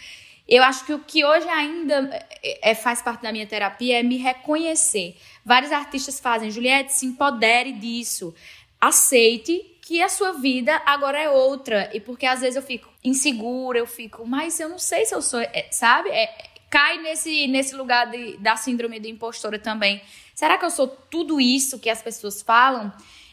[0.49, 2.09] Eu acho que o que hoje ainda
[2.43, 5.15] é, é, faz parte da minha terapia é me reconhecer.
[5.45, 8.35] Vários artistas fazem, Juliette, se empodere disso.
[8.81, 11.89] Aceite que a sua vida agora é outra.
[11.95, 15.23] E porque às vezes eu fico insegura, eu fico, mas eu não sei se eu
[15.23, 16.11] sou, é, sabe?
[16.11, 16.27] É,
[16.69, 20.03] cai nesse, nesse lugar de, da síndrome do impostora também.
[20.35, 22.93] Será que eu sou tudo isso que as pessoas falam?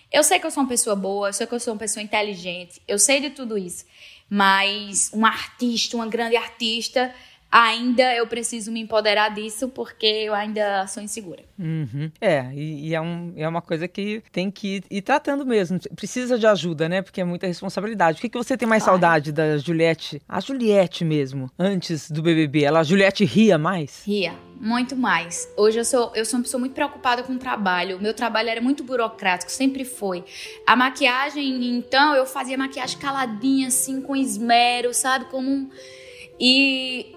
[0.10, 2.02] Eu sei que eu sou uma pessoa boa, eu sei que eu sou uma pessoa
[2.02, 3.84] inteligente, eu sei de tudo isso.
[4.30, 7.14] Mas um artista, uma grande artista,
[7.52, 11.44] ainda eu preciso me empoderar disso porque eu ainda sou insegura.
[11.58, 12.12] Uhum.
[12.20, 15.80] É, e, e, é, um, é uma coisa que tem que ir, ir, tratando mesmo.
[15.96, 17.02] Precisa de ajuda, né?
[17.02, 18.18] Porque é muita responsabilidade.
[18.18, 18.86] O que, que você tem mais Ai.
[18.88, 20.22] saudade da Juliette?
[20.28, 22.64] A Juliette mesmo, antes do BBB.
[22.64, 24.04] Ela, a Juliette ria mais?
[24.06, 25.50] Ria muito mais.
[25.58, 27.98] Hoje eu sou, eu sou uma pessoa muito preocupada com o trabalho.
[27.98, 30.24] O meu trabalho era muito burocrático, sempre foi.
[30.66, 35.26] A maquiagem, então, eu fazia maquiagem caladinha, assim, com esmero, sabe?
[35.26, 35.70] Como um.
[36.40, 37.16] E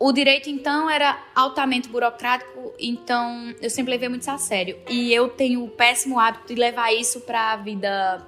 [0.00, 4.78] o direito, então, era altamente burocrático, então eu sempre levei muito isso a sério.
[4.88, 8.26] E eu tenho o péssimo hábito de levar isso para a vida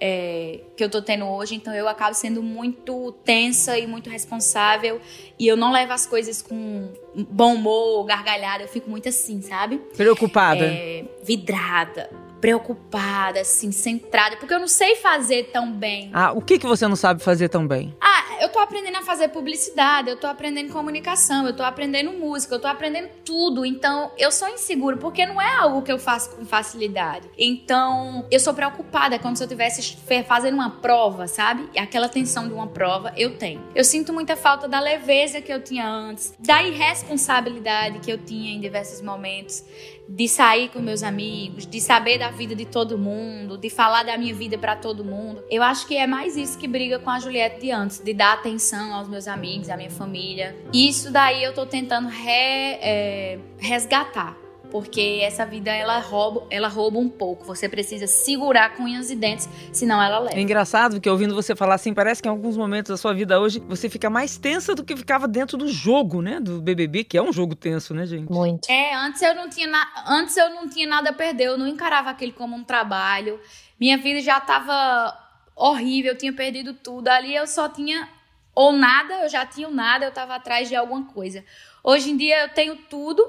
[0.00, 4.98] é, que eu tô tendo hoje, então eu acabo sendo muito tensa e muito responsável.
[5.38, 6.90] E eu não levo as coisas com
[7.28, 9.76] bom humor, gargalhada, eu fico muito assim, sabe?
[9.94, 10.64] Preocupada.
[10.64, 16.10] É, vidrada preocupada, assim, centrada, porque eu não sei fazer tão bem.
[16.12, 17.94] Ah, o que que você não sabe fazer tão bem?
[18.00, 22.54] Ah, eu tô aprendendo a fazer publicidade, eu tô aprendendo comunicação, eu tô aprendendo música,
[22.54, 23.66] eu tô aprendendo tudo.
[23.66, 27.28] Então, eu sou inseguro porque não é algo que eu faço com facilidade.
[27.36, 31.68] Então, eu sou preocupada como se eu tivesse fazendo uma prova, sabe?
[31.74, 33.62] E aquela tensão de uma prova eu tenho.
[33.74, 38.52] Eu sinto muita falta da leveza que eu tinha antes, da irresponsabilidade que eu tinha
[38.52, 39.64] em diversos momentos
[40.10, 44.18] de sair com meus amigos, de saber da vida de todo mundo, de falar da
[44.18, 45.42] minha vida para todo mundo.
[45.48, 48.32] Eu acho que é mais isso que briga com a Juliette de antes, de dar
[48.32, 50.56] atenção aos meus amigos, à minha família.
[50.74, 54.36] Isso daí eu tô tentando re, é, resgatar
[54.70, 57.44] porque essa vida ela rouba, ela rouba um pouco.
[57.44, 60.38] Você precisa segurar com unhas e dentes, senão ela leva.
[60.38, 63.40] É engraçado que ouvindo você falar assim, parece que em alguns momentos da sua vida
[63.40, 67.18] hoje você fica mais tensa do que ficava dentro do jogo, né, do BBB, que
[67.18, 68.30] é um jogo tenso, né, gente?
[68.30, 68.70] Muito.
[68.70, 69.86] É, antes eu não tinha na...
[70.06, 73.40] antes eu não tinha nada a perder, eu não encarava aquele como um trabalho.
[73.78, 75.16] Minha vida já estava
[75.56, 77.08] horrível, eu tinha perdido tudo.
[77.08, 78.08] Ali eu só tinha
[78.54, 81.44] ou nada, eu já tinha nada, eu estava atrás de alguma coisa.
[81.82, 83.24] Hoje em dia eu tenho tudo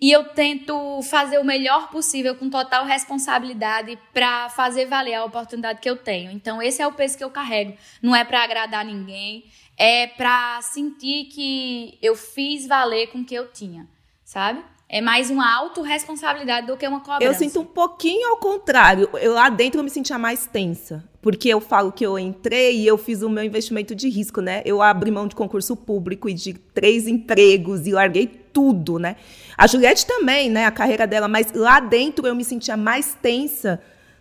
[0.00, 5.80] e eu tento fazer o melhor possível com total responsabilidade para fazer valer a oportunidade
[5.80, 6.30] que eu tenho.
[6.30, 7.76] Então esse é o peso que eu carrego.
[8.02, 9.44] Não é para agradar ninguém,
[9.76, 13.86] é para sentir que eu fiz valer com o que eu tinha,
[14.24, 14.62] sabe?
[14.92, 17.22] É mais uma autorresponsabilidade do que uma cobrança.
[17.22, 19.08] Eu sinto um pouquinho ao contrário.
[19.20, 21.08] Eu, lá dentro eu me sentia mais tensa.
[21.22, 24.62] Porque eu falo que eu entrei e eu fiz o meu investimento de risco, né?
[24.64, 29.14] Eu abri mão de concurso público e de três empregos e larguei tudo, né?
[29.60, 30.64] A Juliette também, né?
[30.64, 33.78] A carreira dela, mas lá dentro eu me sentia mais tensa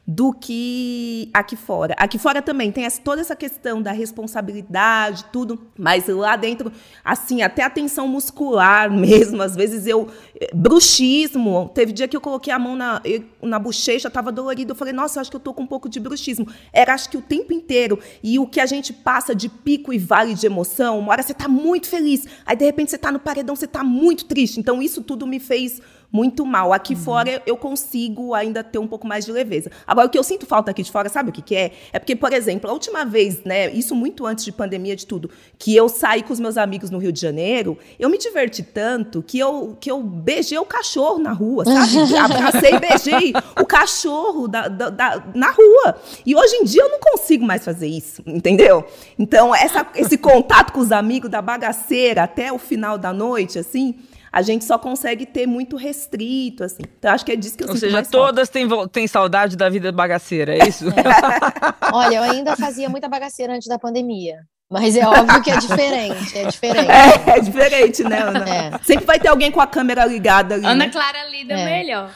[0.09, 1.93] do que aqui fora.
[1.95, 6.71] Aqui fora também tem essa, toda essa questão da responsabilidade, tudo, mas lá dentro,
[7.05, 10.09] assim, até a tensão muscular mesmo, às vezes eu.
[10.41, 11.69] Eh, bruxismo.
[11.75, 12.99] Teve dia que eu coloquei a mão na,
[13.39, 14.71] na bochecha, tava dolorido.
[14.71, 16.47] Eu falei, nossa, acho que eu tô com um pouco de bruxismo.
[16.73, 17.99] Era, acho que o tempo inteiro.
[18.23, 21.35] E o que a gente passa de pico e vale de emoção, uma hora você
[21.35, 24.59] tá muito feliz, aí de repente você tá no paredão, você tá muito triste.
[24.59, 25.79] Então isso tudo me fez
[26.11, 26.73] muito mal.
[26.73, 26.99] Aqui uhum.
[26.99, 29.71] fora eu consigo ainda ter um pouco mais de leveza.
[29.85, 31.71] Agora, o que eu sinto falta aqui de fora, sabe o que, que é?
[31.93, 35.29] É porque, por exemplo, a última vez, né, isso muito antes de pandemia de tudo,
[35.57, 39.21] que eu saí com os meus amigos no Rio de Janeiro, eu me diverti tanto
[39.21, 42.15] que eu, que eu beijei o cachorro na rua, sabe?
[42.17, 45.97] Abracei e beijei o cachorro da, da, da, na rua.
[46.25, 48.85] E hoje em dia eu não consigo mais fazer isso, entendeu?
[49.17, 53.95] Então, essa, esse contato com os amigos da bagaceira até o final da noite, assim,
[54.31, 56.83] a gente só consegue ter muito restrito, assim.
[56.97, 59.91] Então, acho que é disso que eu Ou seja, todas têm, têm saudade da vida
[59.91, 60.85] bagaceira, é isso?
[60.89, 61.93] É.
[61.93, 64.39] Olha, eu ainda fazia muita bagaceira antes da pandemia.
[64.71, 66.91] Mas é óbvio que é diferente, é diferente.
[66.91, 68.45] É, é diferente, né, Ana?
[68.47, 68.79] É.
[68.83, 70.65] Sempre vai ter alguém com a câmera ligada ali.
[70.65, 70.89] Ana né?
[70.91, 71.65] Clara lida é.
[71.65, 72.13] melhor.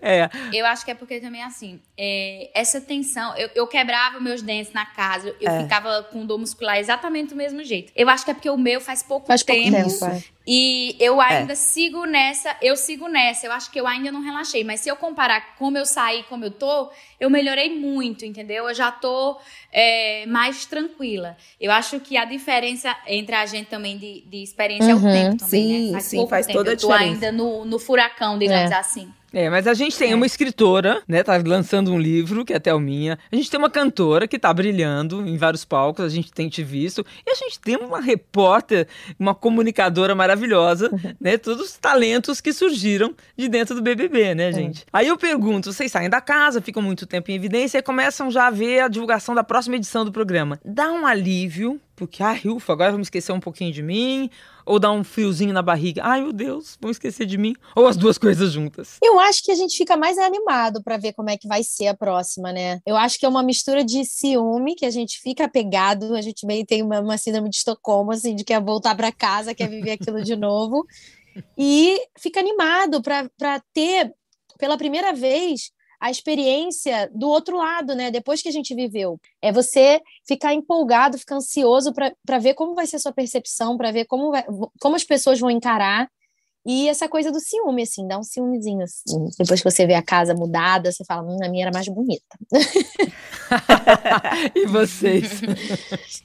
[0.00, 0.22] É.
[0.22, 0.30] é.
[0.54, 4.72] Eu acho que é porque também, assim, é, essa tensão, eu, eu, quebrava meus dentes
[4.72, 5.62] na casa, eu é.
[5.62, 7.92] ficava com dor muscular exatamente do mesmo jeito.
[7.94, 9.70] Eu acho que é porque o meu faz pouco faz tempo.
[9.70, 10.24] Pouco tempo.
[10.46, 13.46] E eu ainda sigo nessa, eu sigo nessa.
[13.46, 14.64] Eu acho que eu ainda não relaxei.
[14.64, 16.90] Mas se eu comparar como eu saí, como eu tô,
[17.20, 18.68] eu melhorei muito, entendeu?
[18.68, 19.38] Eu já tô
[19.72, 21.36] é, mais tranquila.
[21.60, 25.14] Eu acho que a diferença entre a gente também de, de experiência uhum, é o
[25.14, 25.92] tempo também, sim, né?
[25.92, 26.58] Faz sim, faz tempo.
[26.58, 27.04] toda a eu diferença.
[27.04, 28.74] tô ainda no, no furacão, digamos é.
[28.74, 29.12] assim.
[29.32, 30.14] É, mas a gente tem é.
[30.14, 33.18] uma escritora, né, tá lançando um livro, que é a Thelminha.
[33.30, 36.62] A gente tem uma cantora que tá brilhando em vários palcos, a gente tem te
[36.62, 37.04] visto.
[37.26, 38.86] E a gente tem uma repórter,
[39.18, 44.84] uma comunicadora maravilhosa, né, todos os talentos que surgiram de dentro do BBB, né, gente?
[44.92, 48.48] Aí eu pergunto, vocês saem da casa, ficam muito tempo em evidência e começam já
[48.48, 50.60] a ver a divulgação da próxima edição do programa.
[50.64, 54.28] Dá um alívio Porque, ah, ufa, agora vamos esquecer um pouquinho de mim,
[54.64, 57.96] ou dá um friozinho na barriga, ai meu Deus, vão esquecer de mim, ou as
[57.96, 58.98] duas coisas juntas?
[59.02, 61.88] Eu acho que a gente fica mais animado para ver como é que vai ser
[61.88, 62.80] a próxima, né?
[62.86, 66.46] Eu acho que é uma mistura de ciúme, que a gente fica apegado, a gente
[66.46, 69.92] meio tem uma, uma síndrome de Estocolmo, assim, de quer voltar para casa, quer viver
[69.92, 70.86] aquilo de novo,
[71.58, 74.12] e fica animado para ter,
[74.58, 75.70] pela primeira vez,
[76.02, 78.10] a experiência do outro lado, né?
[78.10, 79.20] Depois que a gente viveu.
[79.40, 83.92] É você ficar empolgado, ficar ansioso para ver como vai ser a sua percepção, para
[83.92, 84.44] ver como, vai,
[84.80, 86.10] como as pessoas vão encarar.
[86.66, 88.82] E essa coisa do ciúme, assim, dá um ciúmezinho.
[88.82, 89.28] Assim.
[89.38, 92.36] Depois que você vê a casa mudada, você fala, hum, a minha era mais bonita.
[94.56, 95.40] e vocês?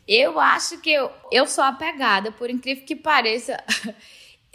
[0.07, 3.63] Eu acho que eu, eu sou apegada, por incrível que pareça.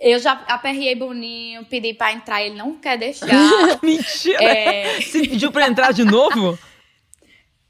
[0.03, 3.28] Eu já aperriei Boninho, pedi pra entrar, ele não quer deixar.
[3.80, 4.42] Mentira!
[4.42, 5.00] É...
[5.00, 6.59] Você pediu pra entrar de novo?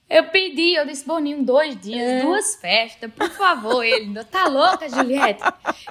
[0.08, 2.20] Eu pedi, eu disse, Boninho, dois dias, é.
[2.22, 3.82] duas festas, por favor.
[3.82, 5.42] Ele, tá louca, Juliette?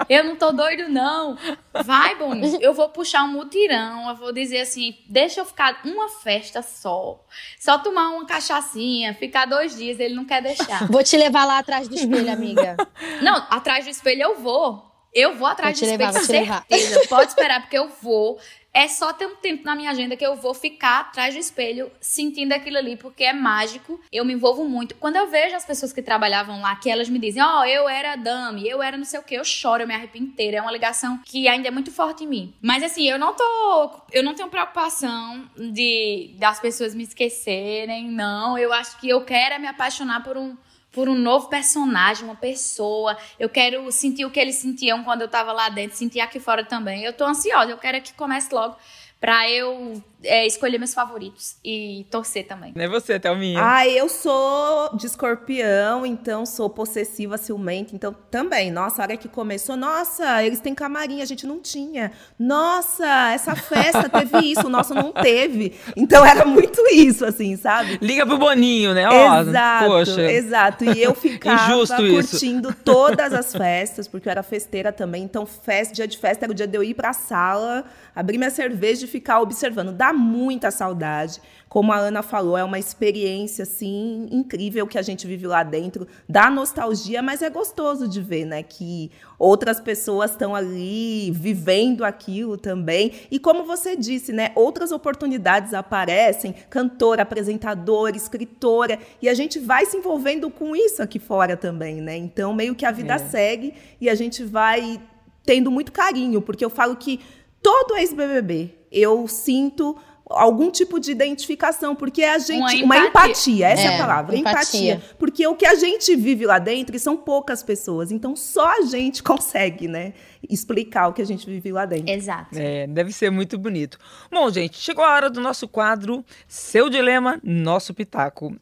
[0.10, 1.38] Eu não tô doido, não.
[1.84, 6.10] Vai, Boninho, eu vou puxar um mutirão, eu vou dizer assim, deixa eu ficar uma
[6.10, 7.24] festa só.
[7.60, 10.88] Só tomar uma cachaçinha, ficar dois dias, ele não quer deixar.
[10.88, 12.78] Vou te levar lá atrás do espelho, amiga.
[13.22, 14.91] Não, atrás do espelho eu vou.
[15.14, 16.66] Eu vou atrás de levar, certeza.
[17.10, 18.40] Pode esperar, porque eu vou.
[18.74, 21.92] É só ter um tempo na minha agenda que eu vou ficar atrás do espelho
[22.00, 24.00] sentindo aquilo ali, porque é mágico.
[24.10, 24.96] Eu me envolvo muito.
[24.96, 27.90] Quando eu vejo as pessoas que trabalhavam lá, que elas me dizem, ó, oh, eu
[27.90, 30.58] era dame, eu era não sei o que, eu choro, eu me arrepio inteira.
[30.58, 32.54] É uma ligação que ainda é muito forte em mim.
[32.62, 34.04] Mas assim, eu não tô.
[34.10, 38.58] Eu não tenho preocupação de das pessoas me esquecerem, não.
[38.58, 40.56] Eu acho que eu quero é me apaixonar por um
[40.92, 43.18] por um novo personagem, uma pessoa.
[43.40, 46.64] Eu quero sentir o que eles sentiam quando eu estava lá dentro, sentir aqui fora
[46.66, 47.04] também.
[47.04, 48.76] Eu tô ansiosa, eu quero que comece logo
[49.20, 52.74] para eu é, escolher meus favoritos e torcer também.
[52.76, 53.60] Não é você, Thelminha?
[53.62, 57.96] Ah, eu sou de escorpião, então sou possessiva, ciumenta.
[57.96, 62.12] Então também, nossa, a hora que começou, nossa, eles têm camarim, a gente não tinha.
[62.38, 65.74] Nossa, essa festa teve isso, o nosso não teve.
[65.96, 67.98] Então era muito isso, assim, sabe?
[68.02, 69.06] Liga pro Boninho, né?
[69.42, 70.32] exato, poxa.
[70.32, 70.86] exato.
[70.86, 72.78] E eu ficava curtindo isso.
[72.84, 75.24] todas as festas, porque eu era festeira também.
[75.24, 78.50] Então, festa, dia de festa era o dia de eu ir pra sala, abrir minha
[78.50, 79.92] cerveja e ficar observando.
[80.12, 81.42] Dá muita saudade.
[81.70, 86.06] Como a Ana falou, é uma experiência assim incrível que a gente vive lá dentro,
[86.28, 89.10] dá nostalgia, mas é gostoso de ver, né, que
[89.40, 93.14] outras pessoas estão ali vivendo aquilo também.
[93.32, 99.86] E como você disse, né, outras oportunidades aparecem, cantora, apresentadora, escritora, e a gente vai
[99.86, 102.18] se envolvendo com isso aqui fora também, né?
[102.18, 103.18] Então, meio que a vida é.
[103.18, 105.00] segue e a gente vai
[105.46, 107.22] tendo muito carinho, porque eu falo que
[107.64, 109.98] todo ex-BBB eu sinto
[110.34, 112.60] algum tipo de identificação, porque a gente.
[112.60, 114.94] Uma empatia, uma empatia essa é, é a palavra, empatia.
[114.94, 115.16] empatia.
[115.18, 119.22] Porque o que a gente vive lá dentro são poucas pessoas, então só a gente
[119.24, 120.14] consegue, né?
[120.50, 122.10] Explicar o que a gente vive lá dentro.
[122.10, 122.58] Exato.
[122.58, 123.98] É, deve ser muito bonito.
[124.32, 128.56] Bom, gente, chegou a hora do nosso quadro Seu Dilema, Nosso Pitaco.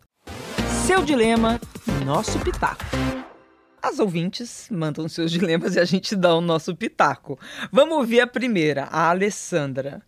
[0.86, 1.60] Seu Dilema,
[2.06, 2.84] Nosso Pitaco.
[3.82, 7.40] As ouvintes mandam seus dilemas e a gente dá o nosso pitaco.
[7.72, 10.02] Vamos ouvir a primeira, a Alessandra.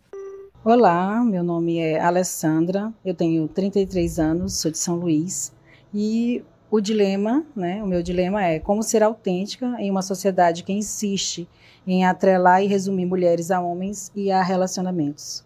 [0.64, 5.52] Olá, meu nome é Alessandra, eu tenho 33 anos, sou de São Luís
[5.92, 10.72] e o dilema, né, o meu dilema é como ser autêntica em uma sociedade que
[10.72, 11.48] insiste
[11.84, 15.44] em atrelar e resumir mulheres a homens e a relacionamentos.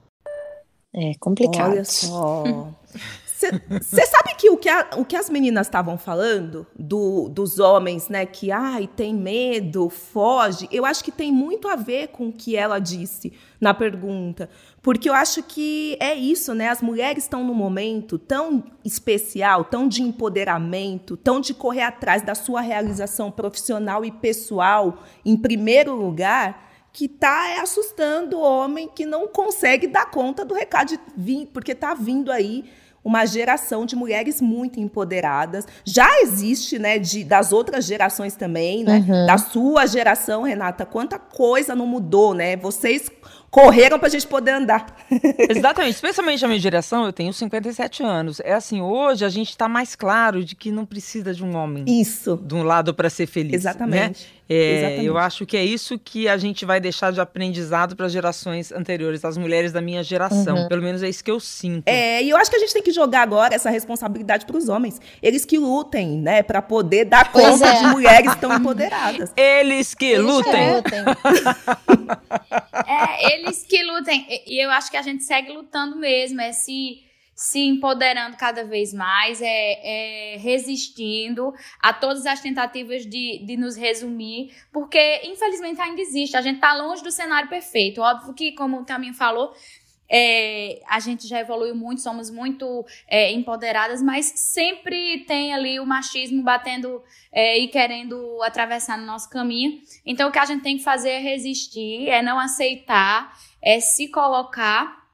[0.95, 1.73] É complicado.
[1.73, 2.75] Olha só.
[3.81, 8.09] Você sabe que o que, a, o que as meninas estavam falando do, dos homens,
[8.09, 8.25] né?
[8.25, 10.67] Que ai, tem medo, foge.
[10.73, 14.49] Eu acho que tem muito a ver com o que ela disse na pergunta.
[14.87, 16.68] Porque eu acho que é isso, né?
[16.68, 22.37] As mulheres estão num momento tão especial, tão de empoderamento, tão de correr atrás da
[22.37, 29.26] sua realização profissional e pessoal em primeiro lugar que está assustando o homem que não
[29.26, 32.64] consegue dar conta do recado vir, porque está vindo aí
[33.07, 35.64] uma geração de mulheres muito empoderadas.
[35.84, 39.05] Já existe, né, de, das outras gerações também, né?
[39.09, 39.26] Uhum.
[39.26, 42.57] Da sua geração, Renata, quanta coisa não mudou, né?
[42.57, 43.09] Vocês
[43.57, 44.85] correram para a gente poder andar.
[45.49, 48.39] Exatamente, especialmente a minha geração, eu tenho 57 anos.
[48.41, 51.83] É assim, hoje a gente está mais claro de que não precisa de um homem.
[51.89, 52.37] Isso.
[52.37, 53.53] De um lado para ser feliz.
[53.53, 53.57] Né?
[53.57, 54.25] Exatamente.
[54.25, 54.36] Né?
[54.49, 55.03] É.
[55.03, 58.70] Eu acho que é isso que a gente vai deixar de aprendizado para as gerações
[58.70, 60.57] anteriores, as mulheres da minha geração.
[60.57, 60.68] Uhum.
[60.68, 61.88] Pelo menos é isso que eu sinto.
[61.88, 64.68] É, e eu acho que a gente tem que jogar agora essa responsabilidade para os
[64.68, 65.01] homens.
[65.22, 67.80] Eles que lutem, né, para poder dar conta é.
[67.80, 69.32] de mulheres tão empoderadas.
[69.36, 70.76] Eles que eles lutem.
[70.76, 70.99] lutem.
[72.86, 74.26] é, eles que lutem.
[74.47, 76.40] E eu acho que a gente segue lutando mesmo.
[76.40, 76.51] É
[77.37, 83.76] se, empoderando cada vez mais, é, é resistindo a todas as tentativas de, de nos
[83.76, 86.34] resumir, porque infelizmente ainda existe.
[86.34, 88.01] A gente está longe do cenário perfeito.
[88.01, 89.53] Óbvio que, como o Taminho falou,
[90.09, 95.84] é, a gente já evoluiu muito, somos muito é, empoderadas, mas sempre tem ali o
[95.87, 99.80] machismo batendo é, e querendo atravessar no nosso caminho.
[100.07, 104.09] Então, o que a gente tem que fazer é resistir, é não aceitar, é se
[104.09, 105.05] colocar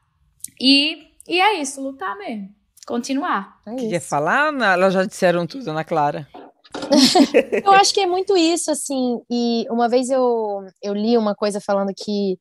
[0.60, 2.48] e, e é isso, lutar mesmo.
[2.86, 3.60] Continuar.
[3.66, 4.52] É Quer falar?
[4.54, 6.28] Elas já disseram tudo, Ana Clara.
[7.64, 9.20] eu acho que é muito isso, assim.
[9.30, 12.38] E uma vez eu, eu li uma coisa falando que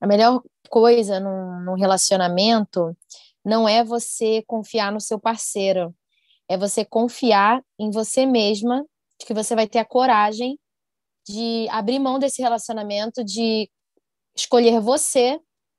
[0.00, 2.94] a melhor coisa num, num relacionamento
[3.44, 5.94] não é você confiar no seu parceiro,
[6.48, 8.84] é você confiar em você mesma,
[9.18, 10.58] de que você vai ter a coragem
[11.26, 13.70] de abrir mão desse relacionamento, de
[14.34, 15.38] escolher você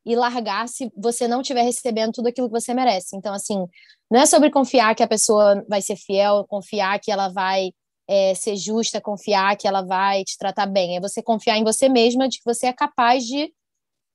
[0.09, 3.15] e largar se você não estiver recebendo tudo aquilo que você merece.
[3.15, 3.67] Então, assim,
[4.09, 7.71] não é sobre confiar que a pessoa vai ser fiel, confiar que ela vai
[8.07, 10.97] é, ser justa, confiar que ela vai te tratar bem.
[10.97, 13.53] É você confiar em você mesma de que você é capaz de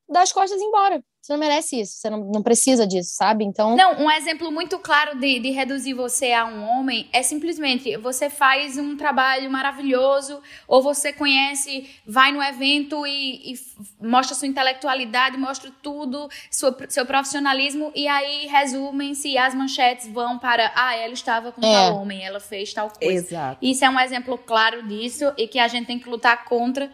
[0.09, 1.01] dar as costas embora.
[1.25, 3.47] Você não merece isso, você não, não precisa disso, sabe?
[3.47, 3.75] Então.
[3.75, 8.29] Não, um exemplo muito claro de, de reduzir você a um homem é simplesmente você
[8.29, 13.59] faz um trabalho maravilhoso, ou você conhece, vai no evento e, e
[14.07, 20.73] mostra sua intelectualidade, mostra tudo, sua, seu profissionalismo, e aí resumem-se as manchetes vão para
[20.77, 21.73] ah, ela estava com é.
[21.73, 23.15] tal homem, ela fez tal coisa.
[23.15, 23.59] Exato.
[23.63, 26.93] Isso é um exemplo claro disso e que a gente tem que lutar contra,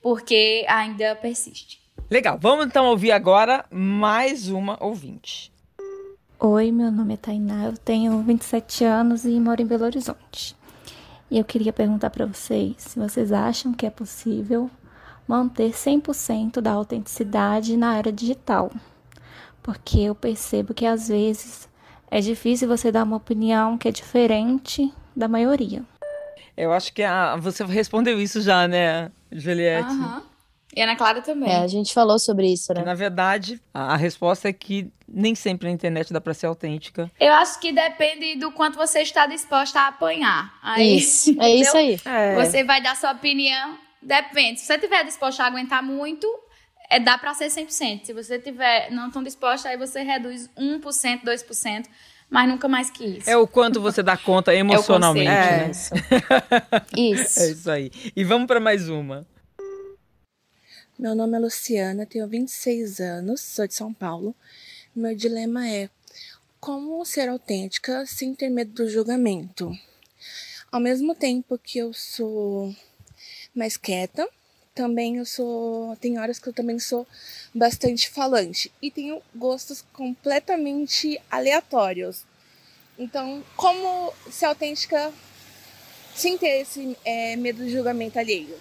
[0.00, 1.81] porque ainda persiste.
[2.10, 5.52] Legal, vamos então ouvir agora mais uma ouvinte.
[6.38, 10.56] Oi, meu nome é Tainá, eu tenho 27 anos e moro em Belo Horizonte.
[11.30, 14.70] E eu queria perguntar para vocês se vocês acham que é possível
[15.26, 18.70] manter 100% da autenticidade na era digital.
[19.62, 21.68] Porque eu percebo que às vezes
[22.10, 25.82] é difícil você dar uma opinião que é diferente da maioria.
[26.54, 29.90] Eu acho que a, você respondeu isso já, né, Juliette?
[29.90, 30.31] Uhum.
[30.74, 31.50] E Ana Clara também.
[31.50, 32.82] É, a gente falou sobre isso, né?
[32.82, 37.10] Na verdade, a, a, resposta é que nem sempre na internet dá pra ser autêntica.
[37.20, 40.54] Eu acho que depende do quanto você está disposta a apanhar.
[40.62, 41.98] Aí, isso, é isso aí.
[42.06, 42.34] É.
[42.36, 44.60] Você vai dar sua opinião, depende.
[44.60, 46.26] Se você estiver disposta a aguentar muito,
[46.88, 48.04] é, dá pra ser 100%.
[48.04, 51.84] Se você tiver não tão disposta, aí você reduz 1%, 2%.
[52.30, 53.28] Mas nunca mais que isso.
[53.28, 55.70] É o quanto você dá conta emocionalmente, é né?
[55.70, 55.94] Isso.
[56.96, 57.40] isso.
[57.40, 57.90] É isso aí.
[58.16, 59.26] E vamos para mais uma.
[61.02, 64.32] Meu nome é Luciana, tenho 26 anos, sou de São Paulo.
[64.94, 65.90] Meu dilema é
[66.60, 69.76] como ser autêntica sem ter medo do julgamento.
[70.70, 72.72] Ao mesmo tempo que eu sou
[73.52, 74.28] mais quieta,
[74.76, 75.96] também eu sou.
[75.96, 77.04] Tem horas que eu também sou
[77.52, 78.70] bastante falante.
[78.80, 82.24] E tenho gostos completamente aleatórios.
[82.96, 85.12] Então, como ser autêntica
[86.14, 88.56] sem ter esse é, medo do julgamento alheio?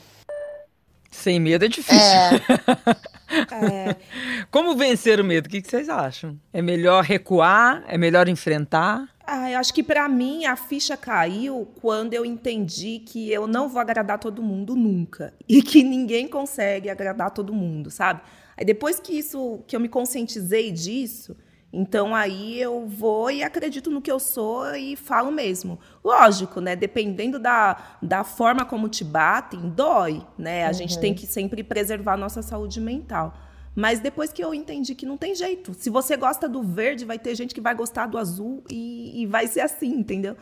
[1.21, 2.01] Sem medo é difícil.
[2.01, 3.89] É.
[3.89, 3.95] é.
[4.49, 5.45] Como vencer o medo?
[5.45, 6.35] O que vocês acham?
[6.51, 7.83] É melhor recuar?
[7.87, 9.07] É melhor enfrentar?
[9.23, 13.69] Ah, eu acho que para mim a ficha caiu quando eu entendi que eu não
[13.69, 18.21] vou agradar todo mundo nunca e que ninguém consegue agradar todo mundo, sabe?
[18.57, 21.37] Aí depois que isso, que eu me conscientizei disso,
[21.73, 25.79] então aí eu vou e acredito no que eu sou e falo mesmo.
[26.03, 26.75] Lógico, né?
[26.75, 30.65] Dependendo da, da forma como te batem, dói, né?
[30.65, 30.73] A uhum.
[30.73, 33.33] gente tem que sempre preservar a nossa saúde mental.
[33.73, 35.73] Mas depois que eu entendi que não tem jeito.
[35.73, 39.25] Se você gosta do verde, vai ter gente que vai gostar do azul e, e
[39.25, 40.35] vai ser assim, entendeu?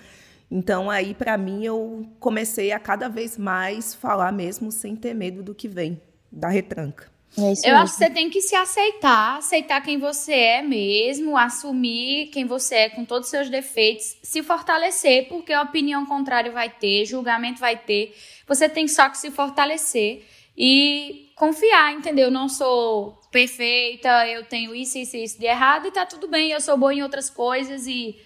[0.50, 5.44] Então aí para mim eu comecei a cada vez mais falar mesmo sem ter medo
[5.44, 6.02] do que vem,
[6.32, 7.19] da retranca.
[7.38, 7.76] É eu mesmo.
[7.76, 12.76] acho que você tem que se aceitar, aceitar quem você é mesmo, assumir quem você
[12.76, 17.60] é com todos os seus defeitos, se fortalecer, porque a opinião contrária vai ter, julgamento
[17.60, 18.16] vai ter.
[18.48, 20.26] Você tem só que se fortalecer
[20.58, 22.26] e confiar, entendeu?
[22.26, 26.28] Eu não sou perfeita, eu tenho isso, isso e isso de errado e tá tudo
[26.28, 28.20] bem, eu sou boa em outras coisas e,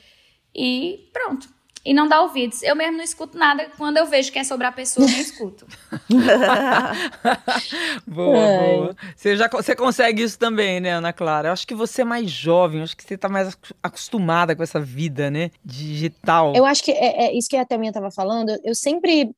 [0.55, 1.47] e pronto
[1.85, 2.63] e não dá ouvidos.
[2.63, 3.69] Eu mesmo não escuto nada.
[3.77, 5.67] Quando eu vejo que é sobre a pessoa, eu não escuto.
[8.07, 8.75] boa, é.
[8.75, 8.95] boa.
[9.15, 11.49] Você, já, você consegue isso também, né, Ana Clara?
[11.49, 14.63] Eu acho que você é mais jovem, eu acho que você está mais acostumada com
[14.63, 16.53] essa vida, né, digital.
[16.55, 18.57] Eu acho que é, é isso que a Thelminha estava falando.
[18.63, 19.35] Eu sempre,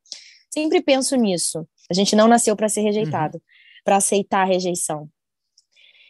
[0.49, 1.67] sempre penso nisso.
[1.89, 3.43] A gente não nasceu para ser rejeitado, uhum.
[3.83, 5.09] para aceitar a rejeição.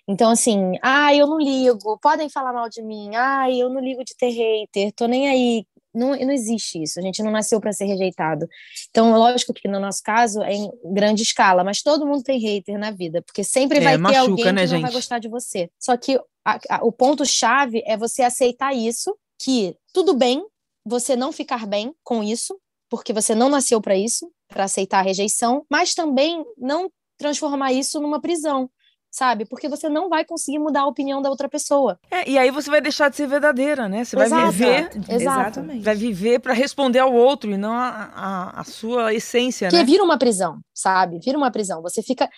[0.08, 4.04] Então, assim, ah, eu não ligo, podem falar mal de mim, ah, eu não ligo
[4.04, 5.66] de ter hater, tô nem aí
[5.96, 7.00] não, não existe isso.
[7.00, 8.48] A gente não nasceu para ser rejeitado.
[8.90, 12.78] Então, lógico que no nosso caso é em grande escala, mas todo mundo tem hater
[12.78, 14.94] na vida, porque sempre É, vai machuca, ter alguém né, que não vai gente?
[14.94, 15.70] gostar de você.
[15.80, 20.46] Só que a- a- o ponto-chave é você aceitar isso, que tudo bem
[20.86, 25.02] você não ficar bem com isso, porque você não nasceu para isso, para aceitar a
[25.02, 28.70] rejeição, mas também não transformar isso numa prisão,
[29.16, 29.46] sabe?
[29.46, 31.98] Porque você não vai conseguir mudar a opinião da outra pessoa.
[32.12, 34.04] É, e aí você vai deixar de ser verdadeira, né?
[34.04, 34.52] Você vai Exato.
[34.52, 34.90] viver.
[35.08, 35.82] Exatamente.
[35.84, 39.86] vai viver para responder ao outro e não a, a, a sua essência, Porque né?
[39.86, 41.20] vira uma prisão, sabe?
[41.24, 41.82] Vira uma prisão.
[41.82, 42.30] Você fica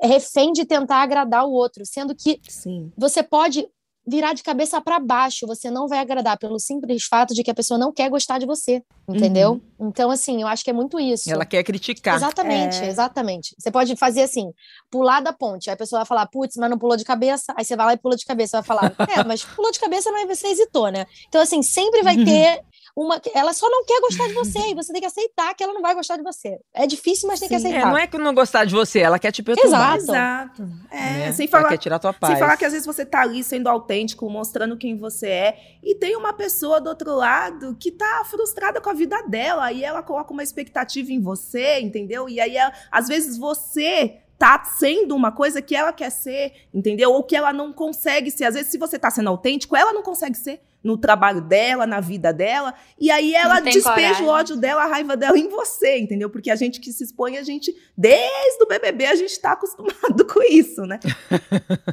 [0.00, 2.92] refém de tentar agradar o outro, sendo que Sim.
[2.96, 3.66] você pode
[4.06, 7.54] virar de cabeça para baixo, você não vai agradar pelo simples fato de que a
[7.54, 9.60] pessoa não quer gostar de você, entendeu?
[9.78, 11.30] Então, assim, eu acho que é muito isso.
[11.32, 12.16] Ela quer criticar.
[12.16, 12.88] Exatamente, É.
[12.88, 13.54] exatamente.
[13.58, 14.50] Você pode fazer assim,
[14.90, 17.64] pular da ponte, aí a pessoa vai falar, putz, mas não pulou de cabeça, aí
[17.64, 20.26] você vai lá e pula de cabeça, vai falar, é, mas pulou de cabeça, mas
[20.26, 21.06] você hesitou, né?
[21.28, 22.60] Então, assim, sempre vai ter
[22.96, 23.20] uma.
[23.34, 25.80] Ela só não quer gostar de você, e você tem que aceitar que ela não
[25.82, 26.58] vai gostar de você.
[26.74, 27.66] É difícil, mas tem que Sim.
[27.66, 27.90] É, aceitar.
[27.90, 29.96] não é que não gostar de você, ela quer te perturbar.
[29.96, 30.12] Exato.
[30.12, 30.68] Exato.
[30.90, 31.32] É, né?
[31.32, 32.32] sem Ela falar quer tirar tua paz.
[32.32, 35.94] Sem falar que às vezes você tá ali sendo autêntico, mostrando quem você é, e
[35.94, 40.02] tem uma pessoa do outro lado que tá frustrada com a vida dela, e ela
[40.02, 42.28] coloca uma expectativa em você, entendeu?
[42.28, 47.12] E aí, ela- às vezes, você tá sendo uma coisa que ela quer ser, entendeu?
[47.12, 48.44] Ou que ela não consegue ser.
[48.44, 52.00] Às vezes, se você tá sendo autêntico, ela não consegue ser no trabalho dela, na
[52.00, 54.26] vida dela, e aí ela despeja coragem.
[54.26, 56.28] o ódio dela, a raiva dela em você, entendeu?
[56.28, 60.24] Porque a gente que se expõe, a gente, desde o BBB, a gente tá acostumado
[60.26, 60.98] com isso, né?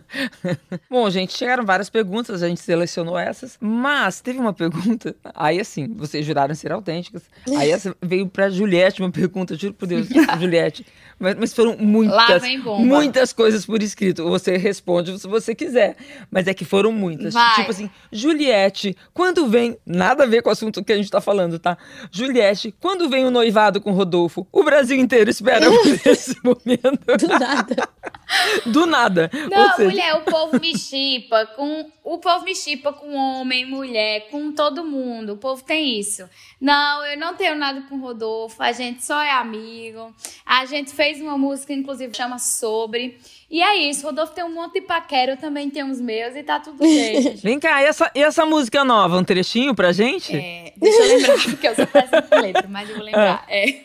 [0.89, 5.87] Bom, gente, chegaram várias perguntas, a gente selecionou essas, mas teve uma pergunta, aí assim,
[5.95, 7.23] vocês juraram ser autênticas,
[7.57, 10.07] aí essa veio pra Juliette uma pergunta, juro por Deus,
[10.39, 10.85] Juliette,
[11.19, 12.43] mas, mas foram Lá muitas,
[12.79, 15.95] muitas coisas por escrito, você responde se você quiser,
[16.31, 17.55] mas é que foram muitas, Vai.
[17.55, 18.78] tipo assim, Juliette,
[19.13, 21.77] quando vem, nada a ver com o assunto que a gente tá falando, tá?
[22.11, 27.27] Juliette, quando vem o noivado com Rodolfo, o Brasil inteiro espera por esse momento, Do
[27.27, 27.89] nada.
[28.65, 31.91] do nada, Não, seja, mulher, o povo me chipa com.
[32.03, 35.33] O povo me chipa com homem, mulher, com todo mundo.
[35.33, 36.27] O povo tem isso.
[36.59, 38.61] Não, eu não tenho nada com o Rodolfo.
[38.61, 40.13] A gente só é amigo.
[40.45, 43.19] A gente fez uma música, inclusive, chama Sobre.
[43.49, 44.05] E é isso.
[44.05, 47.35] Rodolfo tem um monte de paquera, eu também tenho os meus e tá tudo bem.
[47.41, 49.17] Vem cá, e essa, e essa música nova?
[49.17, 50.35] Um trechinho pra gente?
[50.35, 53.45] É, deixa eu lembrar, porque eu sou péssima com letra, mas eu vou lembrar.
[53.47, 53.81] É.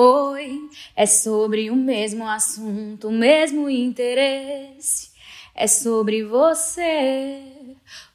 [0.00, 5.10] Oi, é sobre o mesmo assunto, o mesmo interesse.
[5.52, 7.42] É sobre você.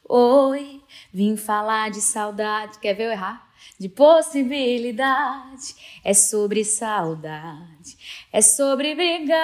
[0.07, 0.81] Oi,
[1.13, 2.79] vim falar de saudade.
[2.79, 3.51] Quer ver eu errar?
[3.77, 5.75] De possibilidade.
[6.05, 7.97] É sobre saudade.
[8.31, 9.43] É sobre brigar.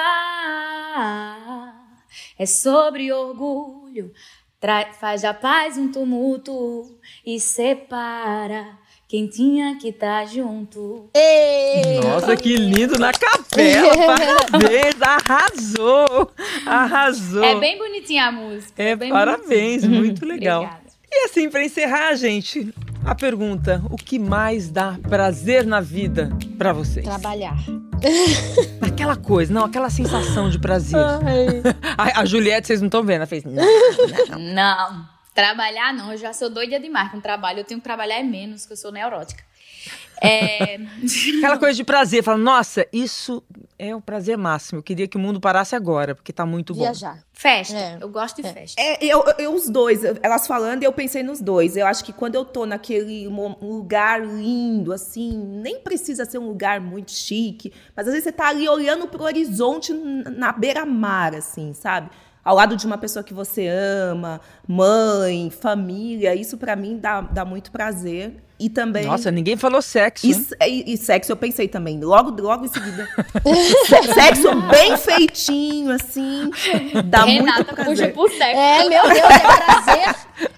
[2.37, 4.13] É sobre orgulho.
[4.61, 8.78] Tra- faz da paz um tumulto e separa
[9.09, 11.09] quem tinha que estar junto.
[11.15, 11.99] Ei!
[11.99, 13.95] Nossa, que lindo na capela!
[14.51, 15.01] Parabéns!
[15.01, 16.31] Arrasou!
[16.63, 17.43] Arrasou!
[17.43, 18.71] É bem bonitinha a música.
[18.77, 19.99] É, bem parabéns, bonitinha.
[19.99, 20.61] muito legal.
[20.61, 20.89] Obrigada.
[21.11, 22.71] E assim, pra encerrar, gente,
[23.03, 27.03] a pergunta: o que mais dá prazer na vida pra vocês?
[27.03, 27.57] Trabalhar.
[28.79, 30.99] Aquela coisa, não, aquela sensação de prazer.
[31.97, 33.43] A, a Juliette, vocês não estão vendo, ela fez.
[33.43, 33.53] "Não,
[34.37, 37.59] não." Não, trabalhar não, eu já sou doida demais com trabalho.
[37.59, 39.43] Eu tenho que trabalhar é menos, que eu sou neurótica.
[40.21, 40.77] É,
[41.37, 43.41] Aquela coisa de prazer, fala, nossa, isso
[43.77, 44.79] é o prazer máximo.
[44.79, 46.81] Eu queria que o mundo parasse agora, porque tá muito bom.
[46.81, 47.23] Viajar.
[47.31, 47.97] festa, É.
[48.01, 48.53] eu gosto de É.
[48.53, 48.81] festa.
[48.81, 51.77] É, eu, eu- os dois, elas falando, eu pensei nos dois.
[51.77, 56.81] Eu acho que quando eu tô naquele lugar lindo, assim, nem precisa ser um lugar
[56.81, 62.09] muito chique, mas às vezes você tá ali olhando pro horizonte na beira-mar, assim, sabe?
[62.49, 67.45] Ao lado de uma pessoa que você ama, mãe, família, isso pra mim dá, dá
[67.45, 68.41] muito prazer.
[68.59, 69.05] E também.
[69.05, 70.27] Nossa, ninguém falou sexo.
[70.27, 70.33] E,
[70.67, 73.07] e- e sexo eu pensei também, logo, logo em seguida.
[73.87, 76.49] Se- sexo bem feitinho, assim.
[77.05, 78.13] Dá Renata muito puxa prazer.
[78.13, 78.43] pro sexo.
[78.59, 80.15] É, meu Deus, é prazer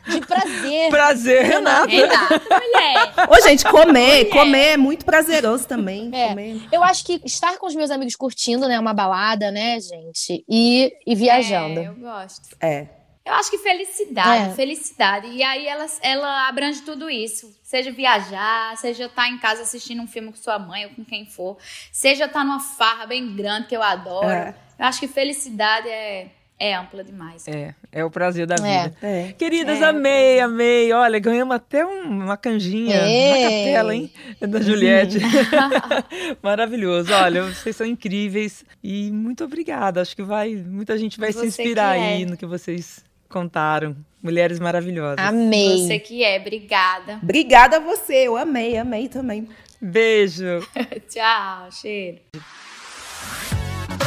[0.07, 0.89] de prazer.
[0.89, 1.87] Prazer, Renata.
[1.87, 3.13] Renata, mulher.
[3.29, 6.09] Ô, gente, comer, comer é muito prazeroso também.
[6.13, 6.29] É.
[6.29, 6.61] Comer.
[6.71, 10.91] Eu acho que estar com os meus amigos curtindo, né, uma balada, né, gente, e,
[11.05, 11.79] e viajando.
[11.79, 12.41] É, eu gosto.
[12.59, 12.87] É.
[13.23, 14.55] Eu acho que felicidade, É.
[14.55, 15.27] felicidade.
[15.27, 17.55] E aí ela, ela abrange tudo isso.
[17.61, 21.25] Seja viajar, seja estar em casa assistindo um filme com sua mãe ou com quem
[21.25, 21.57] for.
[21.91, 24.27] Seja estar numa farra bem grande, que eu adoro.
[24.27, 24.55] É.
[24.79, 27.47] Eu acho que felicidade é, é ampla demais.
[27.47, 28.83] É, é o prazer da É.
[28.89, 28.97] vida.
[29.03, 29.31] É.
[29.33, 30.91] Queridas, É, amei, amei.
[30.91, 33.29] Olha, ganhamos até um- uma canjinha Ei.
[33.29, 34.11] na capela, hein?
[34.41, 35.19] Da Juliette.
[36.41, 37.13] Maravilhoso.
[37.13, 40.01] Olha, vocês são incríveis e muito obrigada.
[40.01, 42.07] Acho que vai, muita gente vai se Você inspirar que é.
[42.15, 43.95] aí no que vocês contaram.
[44.21, 45.25] Mulheres maravilhosas.
[45.25, 45.87] Amei.
[45.87, 47.19] Você que é, obrigada.
[47.23, 49.47] Obrigada a você, eu amei, amei também.
[49.81, 50.59] Beijo.
[51.09, 52.19] Tchau, cheiro.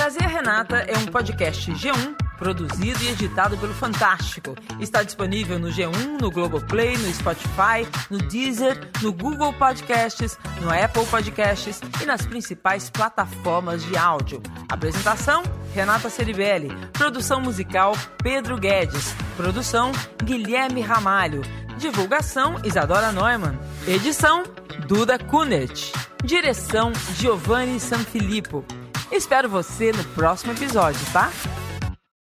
[0.04, 4.54] Prazer Renata é um podcast G1 produzido e editado pelo Fantástico.
[4.78, 11.06] Está disponível no G1, no Globoplay, no Spotify, no Deezer, no Google Podcasts, no Apple
[11.06, 14.42] Podcasts e nas principais plataformas de áudio.
[14.68, 15.42] Apresentação:
[15.74, 16.68] Renata Ceribelli.
[16.92, 19.14] Produção musical: Pedro Guedes.
[19.38, 19.90] Produção:
[20.22, 21.40] Guilherme Ramalho.
[21.78, 23.58] Divulgação: Isadora Neumann.
[23.88, 24.42] Edição:
[24.86, 25.92] Duda Kunert.
[26.22, 28.66] Direção: Giovanni Sanfilippo.
[29.10, 31.30] Espero você no próximo episódio, tá?